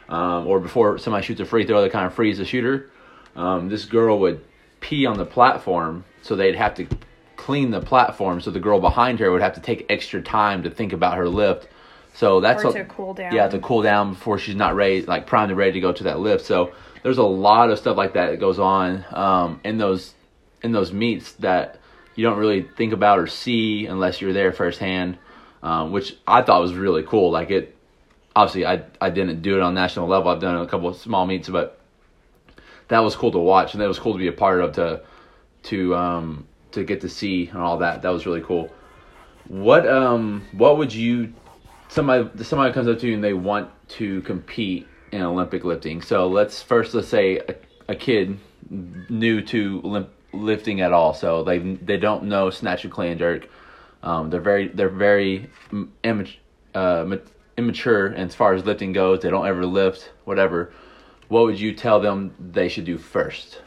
um, 0.08 0.48
or 0.48 0.60
before 0.60 0.98
somebody 0.98 1.26
shoots 1.26 1.40
a 1.40 1.46
free 1.46 1.66
throw, 1.66 1.82
they 1.82 1.90
kind 1.90 2.06
of 2.06 2.14
freeze 2.14 2.38
the 2.38 2.46
shooter. 2.46 2.90
Um, 3.36 3.70
this 3.70 3.86
girl 3.86 4.20
would 4.20 4.44
pee 4.80 5.06
on 5.06 5.18
the 5.18 5.26
platform, 5.26 6.04
so 6.22 6.36
they'd 6.36 6.56
have 6.56 6.76
to 6.76 6.88
clean 7.36 7.72
the 7.72 7.82
platform. 7.82 8.42
So 8.42 8.52
the 8.52 8.60
girl 8.60 8.80
behind 8.80 9.20
her 9.20 9.32
would 9.32 9.42
have 9.42 9.54
to 9.54 9.62
take 9.62 9.86
extra 9.90 10.22
time 10.22 10.64
to 10.64 10.70
think 10.70 10.94
about 10.94 11.18
her 11.18 11.28
lift. 11.28 11.68
So 12.14 12.42
that's 12.42 12.64
Or 12.66 12.78
a- 12.78 12.86
cool 12.86 13.14
down. 13.14 13.34
Yeah, 13.34 13.48
to 13.48 13.60
cool 13.60 13.82
down 13.82 14.14
before 14.14 14.38
she's 14.40 14.56
not 14.56 14.76
ready, 14.76 15.04
like 15.04 15.26
primed 15.26 15.52
and 15.52 15.58
ready 15.58 15.74
to 15.74 15.80
go 15.80 15.92
to 15.94 16.04
that 16.04 16.20
lift. 16.20 16.46
So 16.46 16.72
there's 17.02 17.18
a 17.18 17.24
lot 17.24 17.70
of 17.70 17.80
stuff 17.80 17.96
like 17.96 18.14
that 18.14 18.32
that 18.32 18.40
goes 18.40 18.60
on 18.60 19.06
um, 19.12 19.62
in 19.64 19.78
those 19.78 20.14
in 20.62 20.74
those 20.74 20.92
meets 20.92 21.32
that 21.34 21.80
you 22.16 22.26
don't 22.26 22.38
really 22.38 22.64
think 22.76 22.92
about 22.92 23.18
or 23.20 23.28
see 23.28 23.86
unless 23.86 24.20
you're 24.20 24.34
there 24.34 24.52
firsthand, 24.52 25.18
um, 25.64 25.94
which 25.94 26.18
I 26.28 26.42
thought 26.42 26.62
was 26.62 26.74
really 26.74 27.04
cool. 27.04 27.32
Like 27.32 27.50
it, 27.52 27.74
obviously 28.36 28.66
I 28.66 28.84
I 29.00 29.10
didn't 29.10 29.42
do 29.42 29.56
it 29.56 29.62
on 29.62 29.74
national 29.74 30.08
level. 30.08 30.30
I've 30.30 30.42
done 30.42 30.58
a 30.58 30.68
couple 30.68 30.90
of 30.90 30.98
small 30.98 31.26
meets, 31.26 31.48
but 31.48 31.80
that 32.90 33.00
was 33.00 33.16
cool 33.16 33.32
to 33.32 33.40
watch 33.40 33.74
and 33.74 33.82
that 33.82 33.88
was 33.88 34.00
cool 34.00 34.12
to 34.14 34.20
be 34.20 34.28
a 34.28 34.34
part 34.34 34.60
of 34.60 34.74
to 34.74 35.02
to 35.64 35.96
um 35.96 36.48
to 36.72 36.84
get 36.84 37.02
to 37.02 37.10
see 37.10 37.48
and 37.48 37.58
all 37.58 37.78
that. 37.80 38.02
That 38.02 38.10
was 38.10 38.26
really 38.26 38.42
cool. 38.42 38.72
What 39.48 39.88
um 39.88 40.46
what 40.52 40.78
would 40.78 40.94
you 40.94 41.34
somebody 41.88 42.44
somebody 42.44 42.74
comes 42.74 42.88
up 42.88 43.00
to 43.00 43.08
you 43.08 43.16
and 43.16 43.24
they 43.24 43.34
want 43.34 43.70
to 43.90 44.22
compete 44.22 44.88
in 45.12 45.22
Olympic 45.22 45.64
lifting. 45.64 46.02
So 46.02 46.28
let's 46.28 46.62
first 46.62 46.94
let's 46.94 47.08
say 47.08 47.38
a, 47.38 47.56
a 47.90 47.96
kid 47.96 48.40
new 48.70 49.42
to 49.42 49.82
limp, 49.82 50.10
lifting 50.34 50.82
at 50.82 50.94
all. 50.94 51.14
So 51.14 51.44
they 51.44 51.60
they 51.60 51.98
don't 51.98 52.26
know 52.26 52.50
snatch 52.50 52.84
and 52.84 52.94
clean 52.94 53.12
and 53.12 53.20
jerk. 53.20 53.50
Um, 54.04 54.30
they're 54.30 54.42
very 54.42 54.68
they're 54.68 54.90
very 54.90 55.50
immature, 56.04 56.40
uh, 56.74 57.04
ma- 57.06 57.18
immature 57.58 58.14
as 58.14 58.36
far 58.36 58.54
as 58.54 58.66
lifting 58.66 58.94
goes. 58.94 59.22
They 59.22 59.30
don't 59.30 59.48
ever 59.48 59.66
lift 59.66 60.12
whatever. 60.26 60.72
What 61.28 61.44
would 61.44 61.60
you 61.60 61.74
tell 61.74 62.00
them 62.00 62.34
they 62.40 62.70
should 62.70 62.86
do 62.86 62.98
first? 62.98 63.62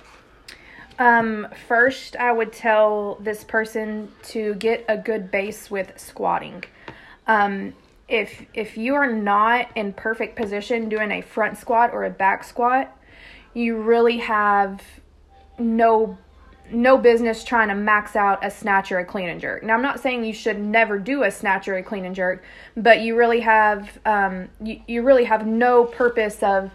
Um, 0.99 1.49
first, 1.67 2.17
I 2.17 2.33
would 2.33 2.53
tell 2.53 3.17
this 3.17 3.45
person 3.45 4.13
to 4.25 4.55
get 4.55 4.85
a 4.89 4.97
good 4.97 5.31
base 5.31 5.71
with 5.71 5.99
squatting. 5.99 6.65
Um, 7.27 7.75
if 8.09 8.45
if 8.53 8.77
you 8.77 8.95
are 8.95 9.11
not 9.11 9.69
in 9.75 9.93
perfect 9.95 10.37
position 10.37 10.89
doing 10.89 11.11
a 11.11 11.23
front 11.23 11.57
squat 11.57 11.91
or 11.93 12.05
a 12.05 12.11
back 12.11 12.45
squat, 12.45 12.97
you 13.55 13.81
really 13.81 14.19
have 14.19 14.83
no 15.59 16.19
no 16.71 16.97
business 16.97 17.45
trying 17.45 17.69
to 17.69 17.75
max 17.75 18.17
out 18.17 18.45
a 18.45 18.51
snatch 18.51 18.93
or 18.93 18.99
a 18.99 19.05
clean 19.05 19.29
and 19.29 19.41
jerk. 19.41 19.63
Now, 19.63 19.75
I'm 19.75 19.83
not 19.83 20.01
saying 20.01 20.25
you 20.25 20.33
should 20.33 20.59
never 20.59 20.99
do 20.99 21.23
a 21.25 21.31
snatch 21.31 21.69
or 21.69 21.77
a 21.77 21.83
clean 21.83 22.05
and 22.05 22.15
jerk, 22.15 22.43
but 22.77 23.01
you 23.01 23.17
really 23.17 23.41
have 23.41 23.99
um, 24.05 24.49
you, 24.63 24.81
you 24.87 25.03
really 25.03 25.25
have 25.25 25.47
no 25.47 25.85
purpose 25.85 26.43
of 26.43 26.71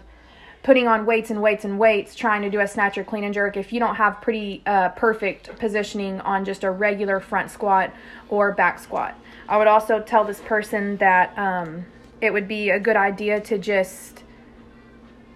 putting 0.62 0.88
on 0.88 1.06
weights 1.06 1.30
and 1.30 1.40
weights 1.40 1.64
and 1.64 1.78
weights 1.78 2.14
trying 2.14 2.42
to 2.42 2.50
do 2.50 2.60
a 2.60 2.66
snatch 2.66 2.98
or 2.98 3.04
clean 3.04 3.24
and 3.24 3.32
jerk 3.32 3.56
if 3.56 3.72
you 3.72 3.80
don't 3.80 3.94
have 3.94 4.20
pretty 4.20 4.62
uh, 4.66 4.88
perfect 4.90 5.56
positioning 5.58 6.20
on 6.20 6.44
just 6.44 6.64
a 6.64 6.70
regular 6.70 7.20
front 7.20 7.50
squat 7.50 7.92
or 8.28 8.52
back 8.52 8.78
squat. 8.78 9.18
I 9.48 9.56
would 9.56 9.66
also 9.66 10.00
tell 10.00 10.24
this 10.24 10.40
person 10.40 10.96
that 10.98 11.36
um, 11.38 11.86
it 12.20 12.32
would 12.32 12.48
be 12.48 12.70
a 12.70 12.80
good 12.80 12.96
idea 12.96 13.40
to 13.40 13.58
just 13.58 14.24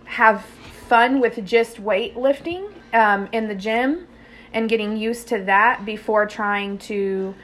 have 0.05 0.45
fun 0.89 1.21
with 1.21 1.43
just 1.45 1.83
weightlifting 1.83 2.71
um, 2.93 3.29
in 3.33 3.49
the 3.49 3.55
gym 3.55 4.07
and 4.53 4.69
getting 4.69 4.97
used 4.97 5.29
to 5.29 5.43
that 5.45 5.85
before 5.87 6.27
trying 6.27 6.77
to 6.77 7.35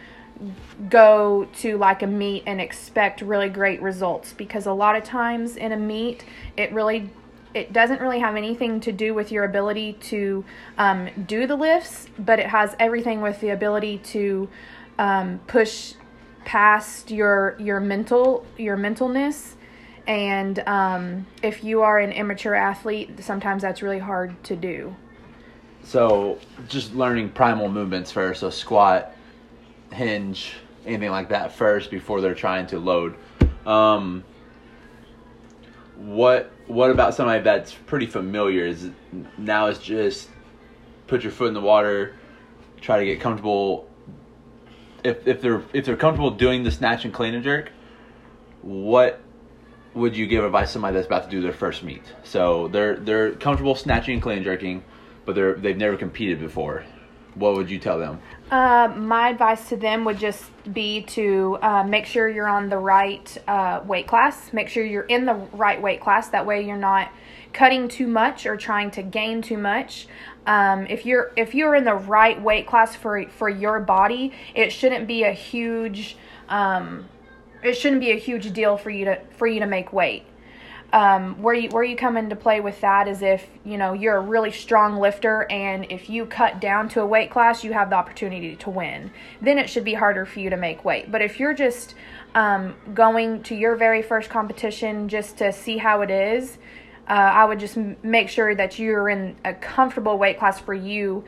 go 0.88 1.49
to 1.56 1.76
like 1.78 2.02
a 2.02 2.06
meet 2.06 2.42
and 2.47 2.61
expect 2.61 3.23
really 3.23 3.49
great 3.49 3.80
results 3.82 4.32
because 4.35 4.66
a 4.66 4.73
lot 4.73 4.94
of 4.94 5.02
times 5.02 5.56
in 5.56 5.73
a 5.73 5.76
meet 5.76 6.25
it 6.56 6.73
really 6.73 7.11
it 7.54 7.72
doesn't 7.72 8.00
really 8.00 8.18
have 8.18 8.36
anything 8.36 8.80
to 8.80 8.92
do 8.92 9.14
with 9.14 9.32
your 9.32 9.44
ability 9.44 9.94
to 9.94 10.44
um, 10.76 11.08
do 11.26 11.46
the 11.46 11.56
lifts 11.56 12.06
but 12.18 12.38
it 12.38 12.46
has 12.46 12.74
everything 12.78 13.20
with 13.20 13.40
the 13.40 13.50
ability 13.50 13.98
to 13.98 14.48
um, 14.98 15.40
push 15.46 15.94
past 16.44 17.10
your 17.10 17.56
your 17.58 17.80
mental 17.80 18.46
your 18.56 18.76
mentalness 18.76 19.54
and 20.06 20.60
um, 20.60 21.26
if 21.42 21.62
you 21.62 21.82
are 21.82 21.98
an 21.98 22.12
immature 22.12 22.54
athlete 22.54 23.10
sometimes 23.22 23.62
that's 23.62 23.82
really 23.82 23.98
hard 23.98 24.42
to 24.44 24.56
do 24.56 24.94
So 25.88 26.38
just 26.68 26.94
learning 26.94 27.30
primal 27.30 27.70
movements 27.70 28.12
first. 28.12 28.40
So 28.40 28.50
squat, 28.50 29.14
hinge, 29.90 30.54
anything 30.84 31.10
like 31.10 31.30
that 31.30 31.52
first 31.52 31.90
before 31.90 32.20
they're 32.20 32.34
trying 32.34 32.66
to 32.68 32.78
load. 32.78 33.16
Um, 33.66 34.22
what 35.96 36.50
what 36.68 36.90
about 36.90 37.14
somebody 37.14 37.42
that's 37.42 37.72
pretty 37.72 38.06
familiar? 38.06 38.66
Is 38.66 38.90
now 39.37 39.66
it's 39.66 39.80
just 39.80 40.28
put 41.06 41.22
your 41.22 41.32
foot 41.32 41.48
in 41.48 41.54
the 41.54 41.60
water, 41.60 42.14
try 42.80 42.98
to 42.98 43.04
get 43.04 43.20
comfortable. 43.20 43.88
If 45.02 45.26
if 45.26 45.40
they're 45.40 45.62
if 45.72 45.84
they're 45.84 45.96
comfortable 45.96 46.30
doing 46.30 46.62
the 46.62 46.70
snatch 46.70 47.04
and 47.04 47.12
clean 47.12 47.34
and 47.34 47.42
jerk, 47.42 47.70
what 48.62 49.20
would 49.94 50.16
you 50.16 50.26
give 50.26 50.44
advice 50.44 50.68
to 50.68 50.72
somebody 50.75 50.94
that's 50.94 51.06
about 51.06 51.25
to 51.25 51.30
do 51.30 51.40
their 51.40 51.52
first 51.52 51.82
meet? 51.82 52.02
So 52.22 52.68
they're 52.68 52.96
they're 52.96 53.32
comfortable 53.32 53.75
snatching 53.75 54.14
and 54.14 54.22
clean 54.22 54.38
and 54.38 54.44
jerking, 54.44 54.84
but 55.25 55.34
they're 55.34 55.54
they've 55.54 55.76
never 55.76 55.96
competed 55.96 56.38
before. 56.38 56.84
What 57.34 57.54
would 57.54 57.70
you 57.70 57.78
tell 57.78 57.98
them? 57.98 58.20
Uh, 58.50 58.90
my 58.96 59.28
advice 59.28 59.68
to 59.68 59.76
them 59.76 60.06
would 60.06 60.18
just 60.18 60.50
be 60.72 61.02
to 61.02 61.58
uh, 61.60 61.82
make 61.82 62.06
sure 62.06 62.28
you're 62.28 62.48
on 62.48 62.70
the 62.70 62.78
right 62.78 63.36
uh, 63.46 63.80
weight 63.84 64.06
class. 64.06 64.52
Make 64.54 64.68
sure 64.68 64.84
you're 64.84 65.02
in 65.02 65.26
the 65.26 65.34
right 65.52 65.80
weight 65.80 66.00
class. 66.00 66.28
That 66.28 66.46
way, 66.46 66.64
you're 66.64 66.76
not 66.76 67.12
cutting 67.52 67.88
too 67.88 68.06
much 68.06 68.46
or 68.46 68.56
trying 68.56 68.90
to 68.92 69.02
gain 69.02 69.42
too 69.42 69.58
much. 69.58 70.06
Um, 70.46 70.86
if 70.86 71.04
you're 71.04 71.30
if 71.36 71.54
you're 71.54 71.74
in 71.74 71.84
the 71.84 71.94
right 71.94 72.40
weight 72.40 72.66
class 72.66 72.96
for 72.96 73.28
for 73.28 73.50
your 73.50 73.80
body, 73.80 74.32
it 74.54 74.70
shouldn't 74.70 75.06
be 75.06 75.24
a 75.24 75.32
huge 75.32 76.16
um, 76.48 77.06
it 77.62 77.74
shouldn't 77.74 78.00
be 78.00 78.12
a 78.12 78.18
huge 78.18 78.50
deal 78.54 78.78
for 78.78 78.88
you 78.88 79.04
to 79.04 79.20
for 79.36 79.46
you 79.46 79.60
to 79.60 79.66
make 79.66 79.92
weight. 79.92 80.24
Um, 80.90 81.42
where 81.42 81.54
you 81.54 81.68
where 81.68 81.85
you 81.85 81.97
come 81.97 82.16
into 82.16 82.35
play 82.35 82.61
with 82.61 82.80
that 82.80 83.09
is 83.09 83.21
if 83.21 83.47
you 83.62 83.76
know 83.76 83.92
you're 83.92 84.16
a 84.16 84.21
really 84.21 84.50
strong 84.50 84.97
lifter 84.97 85.47
and 85.50 85.87
if 85.90 86.09
you 86.09 86.25
cut 86.25 86.62
down 86.62 86.88
to 86.90 87.02
a 87.02 87.07
weight 87.07 87.30
class 87.30 87.62
you 87.62 87.75
have 87.75 87.90
the 87.90 87.97
opportunity 87.97 88.57
to 88.57 88.71
win. 88.71 89.11
Then 89.42 89.59
it 89.59 89.68
should 89.68 89.85
be 89.85 89.92
harder 89.92 90.25
for 90.25 90.40
you 90.40 90.49
to 90.49 90.57
make 90.57 90.87
weight. 90.87 91.12
But 91.12 91.21
if 91.21 91.38
you're 91.38 91.52
just 91.52 91.95
um, 92.35 92.75
going 92.95 93.42
to 93.42 93.54
your 93.54 93.76
very 93.76 94.00
first 94.00 94.30
competition 94.30 95.09
just 95.11 95.37
to 95.38 95.52
see 95.52 95.76
how 95.76 96.00
it 96.00 96.11
is 96.11 96.57
uh, 97.07 97.12
I 97.12 97.45
would 97.45 97.61
just 97.61 97.76
m- 97.76 97.97
make 98.02 98.30
sure 98.30 98.54
that 98.54 98.78
you're 98.78 99.11
in 99.11 99.37
a 99.45 99.52
comfortable 99.52 100.16
weight 100.16 100.38
class 100.38 100.59
for 100.59 100.75
you 100.75 101.25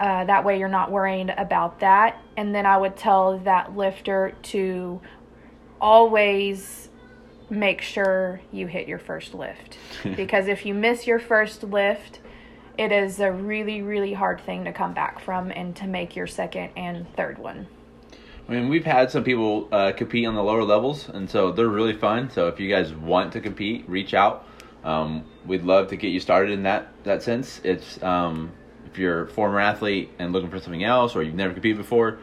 uh, 0.00 0.24
that 0.24 0.44
way 0.44 0.58
you're 0.58 0.68
not 0.68 0.90
worrying 0.90 1.30
about 1.36 1.80
that. 1.80 2.20
And 2.36 2.54
then 2.54 2.64
I 2.64 2.78
would 2.78 2.96
tell 2.96 3.38
that 3.40 3.76
lifter 3.76 4.34
to 4.44 5.00
always 5.80 6.88
make 7.50 7.80
sure 7.82 8.40
you 8.52 8.66
hit 8.66 8.88
your 8.88 8.98
first 8.98 9.34
lift 9.34 9.76
because 10.16 10.46
if 10.46 10.64
you 10.64 10.72
miss 10.72 11.06
your 11.06 11.18
first 11.18 11.62
lift 11.64 12.20
it 12.78 12.92
is 12.92 13.20
a 13.20 13.30
really 13.30 13.82
really 13.82 14.14
hard 14.14 14.40
thing 14.40 14.64
to 14.64 14.72
come 14.72 14.94
back 14.94 15.20
from 15.20 15.50
and 15.50 15.76
to 15.76 15.86
make 15.86 16.16
your 16.16 16.26
second 16.26 16.70
and 16.76 17.06
third 17.16 17.38
one 17.38 17.66
I 18.50 18.54
mean, 18.54 18.68
we've 18.68 18.84
had 18.84 19.12
some 19.12 19.22
people 19.22 19.68
uh, 19.70 19.92
compete 19.92 20.26
on 20.26 20.34
the 20.34 20.42
lower 20.42 20.64
levels, 20.64 21.08
and 21.08 21.30
so 21.30 21.52
they're 21.52 21.68
really 21.68 21.92
fun. 21.92 22.30
So 22.30 22.48
if 22.48 22.58
you 22.58 22.68
guys 22.68 22.92
want 22.92 23.32
to 23.34 23.40
compete, 23.40 23.88
reach 23.88 24.12
out. 24.12 24.44
Um, 24.82 25.24
we'd 25.46 25.62
love 25.62 25.86
to 25.90 25.96
get 25.96 26.08
you 26.08 26.18
started 26.18 26.50
in 26.50 26.64
that 26.64 26.88
that 27.04 27.22
sense. 27.22 27.60
It's 27.62 28.02
um, 28.02 28.50
if 28.86 28.98
you're 28.98 29.22
a 29.22 29.28
former 29.28 29.60
athlete 29.60 30.10
and 30.18 30.32
looking 30.32 30.50
for 30.50 30.58
something 30.58 30.82
else, 30.82 31.14
or 31.14 31.22
you've 31.22 31.36
never 31.36 31.52
competed 31.52 31.78
before, 31.78 32.18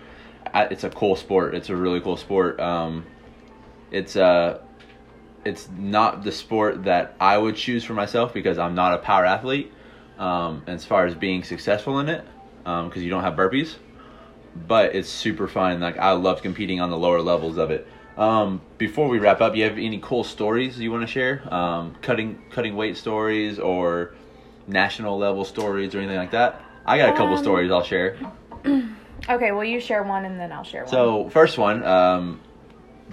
I, 0.54 0.64
it's 0.66 0.84
a 0.84 0.90
cool 0.90 1.16
sport. 1.16 1.56
It's 1.56 1.70
a 1.70 1.76
really 1.78 2.02
cool 2.02 2.18
sport. 2.18 2.60
Um, 2.60 3.06
it's 3.92 4.18
uh, 4.18 4.60
it's 5.48 5.70
not 5.78 6.24
the 6.24 6.32
sport 6.32 6.84
that 6.84 7.16
I 7.20 7.38
would 7.38 7.56
choose 7.56 7.84
for 7.84 7.94
myself 7.94 8.34
because 8.34 8.58
I'm 8.58 8.76
not 8.76 8.94
a 8.94 8.98
power 8.98 9.26
athlete. 9.26 9.72
Um, 10.20 10.64
as 10.68 10.84
far 10.84 11.06
as 11.06 11.14
being 11.14 11.44
successful 11.44 12.00
in 12.00 12.10
it, 12.10 12.26
because 12.64 13.04
you 13.04 13.10
don't 13.10 13.24
have 13.24 13.36
burpees 13.36 13.76
but 14.68 14.96
it's 14.96 15.10
super 15.10 15.48
fun. 15.48 15.80
Like 15.80 15.98
I 15.98 16.12
love 16.14 16.42
competing 16.42 16.82
on 16.82 16.90
the 16.90 16.98
lower 16.98 17.22
levels 17.22 17.58
of 17.58 17.72
it. 17.72 17.88
Um, 18.18 18.62
before 18.78 19.08
we 19.10 19.20
wrap 19.20 19.42
up, 19.42 19.56
you 19.56 19.64
have 19.66 19.78
any 19.78 20.00
cool 20.00 20.24
stories 20.24 20.80
you 20.80 20.92
want 20.92 21.04
to 21.04 21.08
share? 21.08 21.42
Um, 21.54 21.96
cutting 22.02 22.42
cutting 22.50 22.76
weight 22.76 22.98
stories 22.98 23.60
or 23.60 24.16
national 24.66 25.18
level 25.18 25.46
stories 25.46 25.94
or 25.94 26.00
anything 26.00 26.18
like 26.18 26.32
that? 26.32 26.62
I 26.86 26.98
got 26.98 27.10
a 27.10 27.12
couple 27.14 27.36
Um, 27.36 27.44
stories 27.44 27.72
I'll 27.72 27.84
share. 27.84 28.18
okay 29.30 29.52
well 29.52 29.64
you 29.64 29.80
share 29.80 30.04
one 30.04 30.26
and 30.26 30.40
then 30.40 30.52
i'll 30.52 30.64
share 30.64 30.84
one 30.84 30.90
So 30.90 31.30
first 31.30 31.58
one, 31.58 31.84
um, 31.84 32.40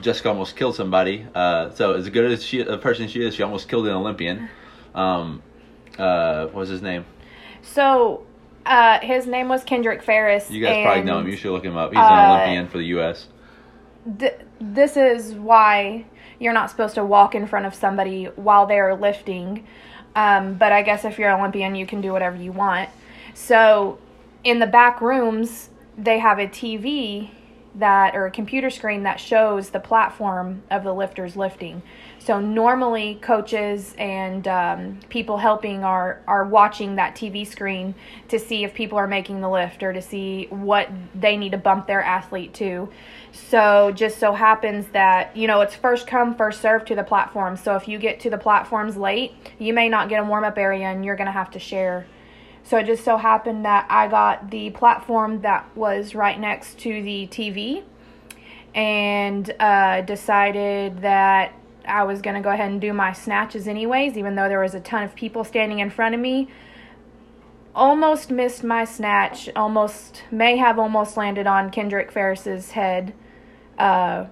Jessica 0.00 0.28
almost 0.28 0.56
killed 0.56 0.74
somebody. 0.74 1.26
Uh, 1.34 1.70
so 1.70 1.94
as 1.94 2.08
good 2.08 2.30
as 2.30 2.44
she, 2.44 2.60
a 2.60 2.78
person 2.78 3.08
she 3.08 3.24
is, 3.24 3.34
she 3.34 3.42
almost 3.42 3.68
killed 3.68 3.86
an 3.86 3.94
Olympian. 3.94 4.48
Um, 4.94 5.42
uh, 5.98 6.46
what 6.46 6.54
was 6.54 6.68
his 6.68 6.82
name? 6.82 7.04
So, 7.62 8.26
uh, 8.66 9.00
his 9.00 9.26
name 9.26 9.48
was 9.48 9.64
Kendrick 9.64 10.02
Farris. 10.02 10.50
You 10.50 10.64
guys 10.64 10.84
probably 10.84 11.04
know 11.04 11.20
him. 11.20 11.28
You 11.28 11.36
should 11.36 11.52
look 11.52 11.64
him 11.64 11.76
up. 11.76 11.90
He's 11.90 11.98
an 11.98 12.04
uh, 12.04 12.34
Olympian 12.34 12.68
for 12.68 12.78
the 12.78 12.86
U.S. 12.86 13.28
th- 14.18 14.38
this 14.60 14.96
is 14.96 15.34
why 15.34 16.04
you're 16.38 16.52
not 16.52 16.70
supposed 16.70 16.94
to 16.96 17.04
walk 17.04 17.34
in 17.34 17.46
front 17.46 17.66
of 17.66 17.74
somebody 17.74 18.24
while 18.36 18.66
they're 18.66 18.94
lifting. 18.94 19.66
Um, 20.16 20.54
but 20.54 20.72
I 20.72 20.82
guess 20.82 21.04
if 21.04 21.18
you're 21.18 21.30
an 21.30 21.40
Olympian, 21.40 21.74
you 21.74 21.86
can 21.86 22.00
do 22.00 22.12
whatever 22.12 22.36
you 22.36 22.52
want. 22.52 22.88
So, 23.34 23.98
in 24.44 24.58
the 24.58 24.66
back 24.66 25.00
rooms, 25.00 25.70
they 25.96 26.18
have 26.18 26.38
a 26.38 26.46
TV 26.46 27.30
that 27.76 28.14
or 28.14 28.26
a 28.26 28.30
computer 28.30 28.70
screen 28.70 29.02
that 29.02 29.18
shows 29.18 29.70
the 29.70 29.80
platform 29.80 30.62
of 30.70 30.84
the 30.84 30.92
lifters 30.92 31.36
lifting. 31.36 31.82
So 32.18 32.40
normally 32.40 33.18
coaches 33.20 33.94
and 33.98 34.46
um, 34.48 35.00
people 35.08 35.36
helping 35.36 35.84
are 35.84 36.22
are 36.26 36.44
watching 36.44 36.96
that 36.96 37.16
TV 37.16 37.46
screen 37.46 37.94
to 38.28 38.38
see 38.38 38.64
if 38.64 38.72
people 38.74 38.96
are 38.96 39.06
making 39.06 39.40
the 39.40 39.50
lift 39.50 39.82
or 39.82 39.92
to 39.92 40.00
see 40.00 40.46
what 40.50 40.88
they 41.14 41.36
need 41.36 41.50
to 41.50 41.58
bump 41.58 41.86
their 41.86 42.02
athlete 42.02 42.54
to. 42.54 42.88
So 43.32 43.92
just 43.92 44.18
so 44.18 44.32
happens 44.32 44.86
that 44.92 45.36
you 45.36 45.46
know 45.46 45.60
it's 45.60 45.74
first 45.74 46.06
come 46.06 46.34
first 46.34 46.62
serve 46.62 46.84
to 46.86 46.94
the 46.94 47.04
platform. 47.04 47.56
So 47.56 47.76
if 47.76 47.88
you 47.88 47.98
get 47.98 48.20
to 48.20 48.30
the 48.30 48.38
platforms 48.38 48.96
late, 48.96 49.32
you 49.58 49.74
may 49.74 49.88
not 49.88 50.08
get 50.08 50.20
a 50.20 50.24
warm 50.24 50.44
up 50.44 50.56
area 50.56 50.86
and 50.86 51.04
you're 51.04 51.16
gonna 51.16 51.32
have 51.32 51.50
to 51.50 51.58
share 51.58 52.06
so 52.64 52.78
it 52.78 52.86
just 52.86 53.04
so 53.04 53.18
happened 53.18 53.64
that 53.66 53.86
I 53.90 54.08
got 54.08 54.50
the 54.50 54.70
platform 54.70 55.42
that 55.42 55.68
was 55.76 56.14
right 56.14 56.38
next 56.38 56.78
to 56.80 57.02
the 57.02 57.26
TV 57.26 57.84
and 58.74 59.54
uh, 59.60 60.00
decided 60.00 61.02
that 61.02 61.52
I 61.86 62.04
was 62.04 62.22
going 62.22 62.34
to 62.34 62.40
go 62.40 62.50
ahead 62.50 62.70
and 62.70 62.80
do 62.80 62.92
my 62.92 63.12
snatches 63.12 63.68
anyways, 63.68 64.16
even 64.16 64.34
though 64.34 64.48
there 64.48 64.60
was 64.60 64.74
a 64.74 64.80
ton 64.80 65.02
of 65.02 65.14
people 65.14 65.44
standing 65.44 65.78
in 65.78 65.90
front 65.90 66.14
of 66.14 66.20
me. 66.20 66.48
Almost 67.74 68.30
missed 68.30 68.64
my 68.64 68.84
snatch, 68.84 69.50
almost, 69.54 70.22
may 70.30 70.56
have 70.56 70.78
almost 70.78 71.16
landed 71.16 71.46
on 71.46 71.70
Kendrick 71.70 72.12
Farris's 72.12 72.70
head, 72.70 73.12
uh, 73.78 74.26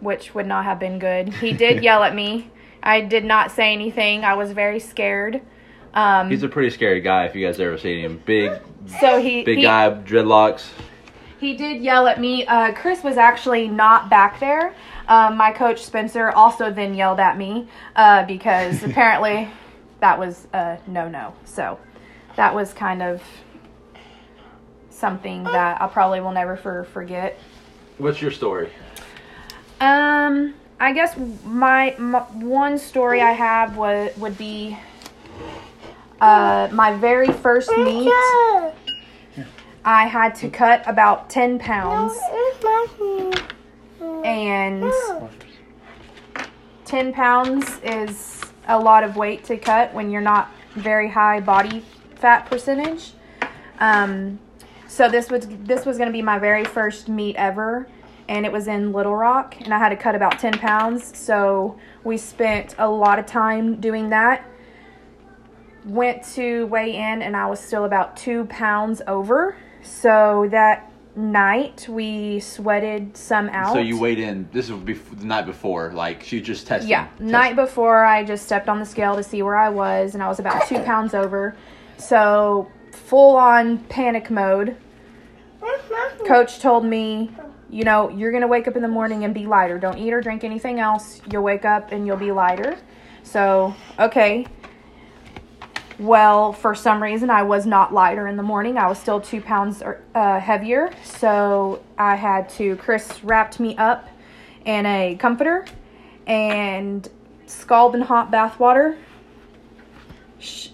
which 0.00 0.34
would 0.34 0.46
not 0.46 0.64
have 0.64 0.78
been 0.78 0.98
good. 0.98 1.32
He 1.34 1.52
did 1.52 1.82
yell 1.82 2.02
at 2.02 2.14
me. 2.14 2.50
I 2.82 3.00
did 3.00 3.24
not 3.24 3.50
say 3.50 3.72
anything. 3.72 4.24
I 4.24 4.34
was 4.34 4.52
very 4.52 4.80
scared. 4.80 5.40
Um, 5.94 6.30
He's 6.30 6.42
a 6.42 6.48
pretty 6.48 6.70
scary 6.70 7.00
guy. 7.00 7.26
If 7.26 7.34
you 7.34 7.46
guys 7.46 7.60
ever 7.60 7.76
seen 7.76 8.04
him, 8.04 8.22
big, 8.24 8.52
so 9.00 9.20
he 9.20 9.44
big 9.44 9.58
he, 9.58 9.62
guy, 9.62 9.90
dreadlocks. 9.90 10.68
he 11.38 11.54
did 11.54 11.82
yell 11.82 12.06
at 12.06 12.20
me. 12.20 12.46
Uh, 12.46 12.72
Chris 12.72 13.02
was 13.02 13.16
actually 13.18 13.68
not 13.68 14.08
back 14.08 14.40
there. 14.40 14.74
Um, 15.08 15.36
my 15.36 15.52
coach 15.52 15.84
Spencer 15.84 16.30
also 16.30 16.70
then 16.72 16.94
yelled 16.94 17.20
at 17.20 17.36
me 17.36 17.68
uh, 17.96 18.24
because 18.24 18.82
apparently 18.84 19.50
that 20.00 20.18
was 20.18 20.46
a 20.54 20.78
no 20.86 21.08
no. 21.08 21.34
So 21.44 21.78
that 22.36 22.54
was 22.54 22.72
kind 22.72 23.02
of 23.02 23.22
something 24.88 25.42
that 25.44 25.82
I 25.82 25.86
probably 25.88 26.20
will 26.20 26.32
never 26.32 26.56
for, 26.56 26.84
forget. 26.84 27.38
What's 27.98 28.22
your 28.22 28.30
story? 28.30 28.70
Um, 29.80 30.54
I 30.78 30.92
guess 30.92 31.16
my, 31.44 31.94
my 31.98 32.20
one 32.20 32.78
story 32.78 33.20
I 33.20 33.32
have 33.32 33.76
was 33.76 34.16
would 34.16 34.38
be 34.38 34.78
uh, 36.22 36.68
my 36.72 36.96
very 36.96 37.32
first 37.32 37.68
meet. 37.76 38.12
I 39.84 40.06
had 40.06 40.36
to 40.36 40.48
cut 40.48 40.84
about 40.86 41.28
ten 41.28 41.58
pounds, 41.58 42.16
and 44.24 44.84
ten 46.84 47.12
pounds 47.12 47.80
is 47.82 48.40
a 48.68 48.78
lot 48.78 49.02
of 49.02 49.16
weight 49.16 49.42
to 49.44 49.58
cut 49.58 49.92
when 49.92 50.12
you're 50.12 50.20
not 50.20 50.48
very 50.76 51.08
high 51.08 51.40
body 51.40 51.84
fat 52.14 52.46
percentage. 52.46 53.14
Um, 53.80 54.38
so 54.86 55.08
this 55.08 55.28
was 55.28 55.48
this 55.64 55.84
was 55.84 55.98
going 55.98 56.08
to 56.08 56.12
be 56.12 56.22
my 56.22 56.38
very 56.38 56.64
first 56.64 57.08
meet 57.08 57.34
ever, 57.34 57.88
and 58.28 58.46
it 58.46 58.52
was 58.52 58.68
in 58.68 58.92
Little 58.92 59.16
Rock, 59.16 59.56
and 59.60 59.74
I 59.74 59.78
had 59.78 59.88
to 59.88 59.96
cut 59.96 60.14
about 60.14 60.38
ten 60.38 60.52
pounds. 60.52 61.18
So 61.18 61.76
we 62.04 62.16
spent 62.16 62.76
a 62.78 62.88
lot 62.88 63.18
of 63.18 63.26
time 63.26 63.80
doing 63.80 64.10
that. 64.10 64.46
Went 65.84 66.22
to 66.34 66.66
weigh 66.66 66.94
in, 66.94 67.22
and 67.22 67.36
I 67.36 67.46
was 67.46 67.60
still 67.60 67.84
about 67.84 68.16
two 68.16 68.44
pounds 68.46 69.02
over. 69.06 69.56
So 69.82 70.46
that 70.50 70.92
night 71.16 71.86
we 71.88 72.40
sweated 72.40 73.16
some 73.16 73.48
out. 73.50 73.72
So 73.74 73.80
you 73.80 73.98
weighed 73.98 74.18
in. 74.18 74.48
This 74.52 74.70
was 74.70 74.80
bef- 74.80 75.18
the 75.18 75.26
night 75.26 75.46
before. 75.46 75.92
Like 75.92 76.22
she 76.22 76.40
just 76.40 76.66
tested. 76.66 76.88
Yeah, 76.88 77.08
night 77.18 77.56
before 77.56 78.04
I 78.04 78.24
just 78.24 78.44
stepped 78.46 78.68
on 78.68 78.78
the 78.78 78.86
scale 78.86 79.16
to 79.16 79.22
see 79.22 79.42
where 79.42 79.56
I 79.56 79.68
was, 79.68 80.14
and 80.14 80.22
I 80.22 80.28
was 80.28 80.38
about 80.38 80.66
two 80.68 80.80
pounds 80.80 81.14
over. 81.14 81.56
So 81.98 82.70
full 82.92 83.36
on 83.36 83.78
panic 83.78 84.30
mode. 84.30 84.76
Coach 86.26 86.60
told 86.60 86.84
me, 86.84 87.30
you 87.70 87.84
know, 87.84 88.08
you're 88.08 88.32
gonna 88.32 88.46
wake 88.48 88.66
up 88.66 88.76
in 88.76 88.82
the 88.82 88.88
morning 88.88 89.24
and 89.24 89.34
be 89.34 89.46
lighter. 89.46 89.78
Don't 89.78 89.98
eat 89.98 90.12
or 90.12 90.20
drink 90.20 90.44
anything 90.44 90.80
else. 90.80 91.20
You'll 91.30 91.42
wake 91.42 91.64
up 91.64 91.92
and 91.92 92.06
you'll 92.06 92.16
be 92.16 92.32
lighter. 92.32 92.78
So 93.22 93.74
okay. 93.98 94.46
Well, 96.02 96.52
for 96.52 96.74
some 96.74 97.00
reason, 97.00 97.30
I 97.30 97.44
was 97.44 97.64
not 97.64 97.94
lighter 97.94 98.26
in 98.26 98.36
the 98.36 98.42
morning. 98.42 98.76
I 98.76 98.88
was 98.88 98.98
still 98.98 99.20
two 99.20 99.40
pounds 99.40 99.84
uh, 100.16 100.40
heavier. 100.40 100.90
So 101.04 101.80
I 101.96 102.16
had 102.16 102.48
to, 102.50 102.74
Chris 102.74 103.22
wrapped 103.22 103.60
me 103.60 103.76
up 103.76 104.08
in 104.64 104.84
a 104.84 105.14
comforter 105.14 105.64
and 106.26 107.08
scalding 107.46 108.00
hot 108.00 108.32
bath 108.32 108.58
water. 108.58 108.98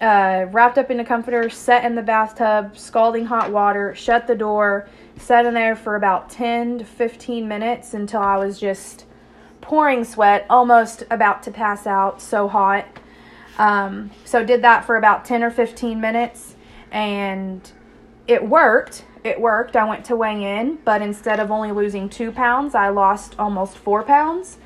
Uh, 0.00 0.46
wrapped 0.50 0.78
up 0.78 0.90
in 0.90 0.98
a 0.98 1.04
comforter, 1.04 1.50
set 1.50 1.84
in 1.84 1.94
the 1.94 2.00
bathtub, 2.00 2.78
scalding 2.78 3.26
hot 3.26 3.52
water, 3.52 3.94
shut 3.94 4.26
the 4.26 4.34
door, 4.34 4.88
sat 5.18 5.44
in 5.44 5.52
there 5.52 5.76
for 5.76 5.94
about 5.96 6.30
10 6.30 6.78
to 6.78 6.84
15 6.86 7.46
minutes 7.46 7.92
until 7.92 8.22
I 8.22 8.38
was 8.38 8.58
just 8.58 9.04
pouring 9.60 10.04
sweat, 10.04 10.46
almost 10.48 11.04
about 11.10 11.42
to 11.42 11.50
pass 11.50 11.86
out, 11.86 12.22
so 12.22 12.48
hot. 12.48 12.86
Um, 13.58 14.10
so 14.24 14.44
did 14.44 14.62
that 14.62 14.84
for 14.84 14.96
about 14.96 15.24
10 15.24 15.42
or 15.42 15.50
15 15.50 16.00
minutes 16.00 16.54
and 16.90 17.70
it 18.26 18.46
worked. 18.46 19.04
It 19.24 19.40
worked. 19.40 19.74
I 19.74 19.84
went 19.88 20.04
to 20.06 20.16
weigh 20.16 20.58
in, 20.60 20.78
but 20.84 21.02
instead 21.02 21.40
of 21.40 21.50
only 21.50 21.72
losing 21.72 22.08
two 22.08 22.30
pounds, 22.30 22.74
I 22.74 22.88
lost 22.90 23.34
almost 23.38 23.76
four 23.76 24.02
pounds. 24.02 24.58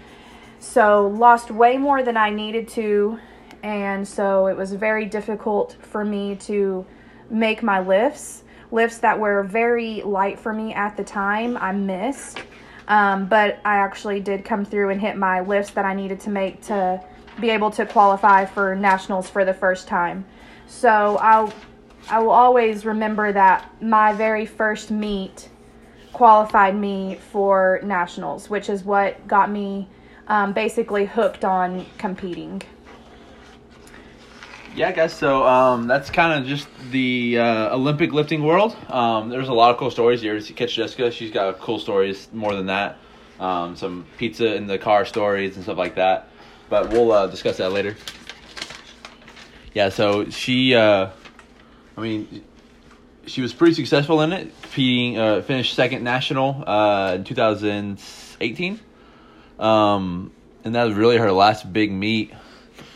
So 0.58 1.08
lost 1.08 1.50
way 1.50 1.78
more 1.78 2.02
than 2.02 2.16
I 2.16 2.30
needed 2.30 2.68
to. 2.68 3.18
And 3.62 4.06
so 4.06 4.48
it 4.48 4.56
was 4.56 4.72
very 4.72 5.06
difficult 5.06 5.76
for 5.80 6.04
me 6.04 6.36
to 6.36 6.84
make 7.30 7.62
my 7.62 7.80
lifts. 7.80 8.42
Lifts 8.70 8.98
that 8.98 9.18
were 9.18 9.42
very 9.42 10.02
light 10.02 10.38
for 10.38 10.52
me 10.52 10.74
at 10.74 10.96
the 10.96 11.04
time, 11.04 11.56
I 11.56 11.72
missed. 11.72 12.40
Um, 12.88 13.26
but 13.26 13.60
I 13.64 13.76
actually 13.76 14.20
did 14.20 14.44
come 14.44 14.64
through 14.64 14.90
and 14.90 15.00
hit 15.00 15.16
my 15.16 15.40
lifts 15.40 15.70
that 15.72 15.84
I 15.84 15.94
needed 15.94 16.20
to 16.20 16.30
make 16.30 16.60
to 16.62 17.02
be 17.40 17.50
able 17.50 17.70
to 17.72 17.86
qualify 17.86 18.44
for 18.44 18.74
nationals 18.74 19.28
for 19.28 19.44
the 19.44 19.54
first 19.54 19.88
time. 19.88 20.24
So 20.66 21.16
I'll 21.18 21.52
I 22.08 22.18
will 22.18 22.30
always 22.30 22.84
remember 22.84 23.32
that 23.32 23.70
my 23.80 24.12
very 24.12 24.44
first 24.44 24.90
meet 24.90 25.48
qualified 26.12 26.76
me 26.76 27.18
for 27.30 27.80
nationals, 27.84 28.50
which 28.50 28.68
is 28.68 28.84
what 28.84 29.26
got 29.26 29.50
me 29.50 29.88
um, 30.28 30.52
basically 30.52 31.06
hooked 31.06 31.44
on 31.44 31.86
competing. 31.98 32.62
Yeah, 34.74 34.90
guys. 34.92 35.12
So 35.12 35.46
um, 35.46 35.86
that's 35.86 36.10
kind 36.10 36.40
of 36.40 36.48
just 36.48 36.66
the 36.90 37.38
uh, 37.38 37.74
Olympic 37.74 38.12
lifting 38.12 38.42
world. 38.42 38.76
Um, 38.88 39.28
there's 39.28 39.48
a 39.48 39.52
lot 39.52 39.70
of 39.70 39.76
cool 39.76 39.90
stories. 39.90 40.22
You 40.22 40.40
catch 40.40 40.74
Jessica? 40.74 41.10
She's 41.10 41.30
got 41.30 41.58
cool 41.60 41.78
stories 41.78 42.28
more 42.32 42.54
than 42.54 42.66
that. 42.66 42.98
Um, 43.38 43.76
some 43.76 44.06
pizza 44.18 44.54
in 44.54 44.66
the 44.66 44.78
car 44.78 45.04
stories 45.04 45.56
and 45.56 45.64
stuff 45.64 45.76
like 45.76 45.96
that. 45.96 46.28
But 46.72 46.88
we'll 46.88 47.12
uh, 47.12 47.26
discuss 47.26 47.58
that 47.58 47.70
later. 47.70 47.94
Yeah. 49.74 49.90
So 49.90 50.30
she, 50.30 50.74
uh, 50.74 51.10
I 51.98 52.00
mean, 52.00 52.42
she 53.26 53.42
was 53.42 53.52
pretty 53.52 53.74
successful 53.74 54.22
in 54.22 54.32
it. 54.32 54.50
Competing, 54.62 55.18
uh, 55.18 55.42
finished 55.42 55.74
second 55.74 56.02
national 56.02 56.64
uh, 56.66 57.16
in 57.16 57.24
2018. 57.24 58.80
Um, 59.58 60.32
and 60.64 60.74
that 60.74 60.84
was 60.84 60.94
really 60.94 61.18
her 61.18 61.30
last 61.30 61.70
big 61.70 61.92
meet. 61.92 62.32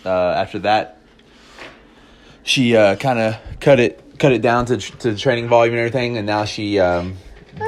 Uh, 0.07 0.11
after 0.11 0.61
that, 0.61 1.03
she 2.45 2.75
uh, 2.79 2.97
kind 2.97 3.19
of 3.19 3.37
cut 3.61 3.79
it 3.79 4.19
cut 4.19 4.33
it 4.33 4.41
down 4.41 4.65
to 4.67 4.79
to 4.79 5.13
the 5.13 5.19
training 5.19 5.49
volume 5.49 5.75
and 5.75 5.81
everything, 5.81 6.17
and 6.17 6.27
now 6.27 6.47
she 6.47 6.79
um, 6.79 7.19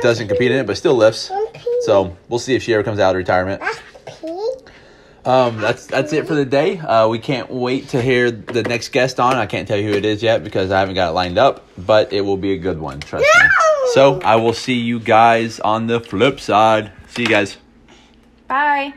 doesn't 0.01 0.29
compete 0.29 0.53
in 0.53 0.61
it, 0.61 0.67
but 0.67 0.79
still 0.79 0.95
lifts. 0.95 1.31
So 1.83 2.17
we'll 2.31 2.39
see 2.39 2.55
if 2.55 2.63
she 2.63 2.73
ever 2.73 2.83
comes 2.83 2.99
out 2.99 3.11
of 3.11 3.19
retirement. 3.19 3.61
Um, 5.29 5.59
that's 5.59 5.85
that's 5.87 6.15
it 6.15 6.27
for 6.27 6.35
the 6.35 6.47
day. 6.47 6.79
Uh, 6.79 7.07
we 7.09 7.19
can't 7.19 7.51
wait 7.51 7.91
to 7.91 8.01
hear 8.01 8.31
the 8.31 8.63
next 8.63 8.89
guest 8.93 9.21
on. 9.21 9.37
I 9.37 9.45
can't 9.45 9.69
tell 9.69 9.77
you 9.77 9.91
who 9.91 9.95
it 9.95 10.07
is 10.07 10.23
yet 10.23 10.43
because 10.43 10.71
I 10.71 10.81
haven't 10.81 10.95
got 10.95 11.11
it 11.11 11.13
lined 11.13 11.37
up, 11.37 11.67
but 11.77 12.15
it 12.15 12.23
will 12.23 12.39
be 12.39 12.53
a 12.53 12.57
good 12.57 12.81
one. 12.81 13.01
Trust 13.01 13.27
me. 13.27 13.49
So 13.93 14.23
I 14.23 14.37
will 14.37 14.55
see 14.55 14.79
you 14.79 14.99
guys 14.99 15.61
on 15.61 15.87
the 15.87 16.01
flip 16.01 16.41
side. 16.41 16.93
See 17.09 17.23
you 17.23 17.29
guys. 17.29 17.59
Bye. 18.47 18.95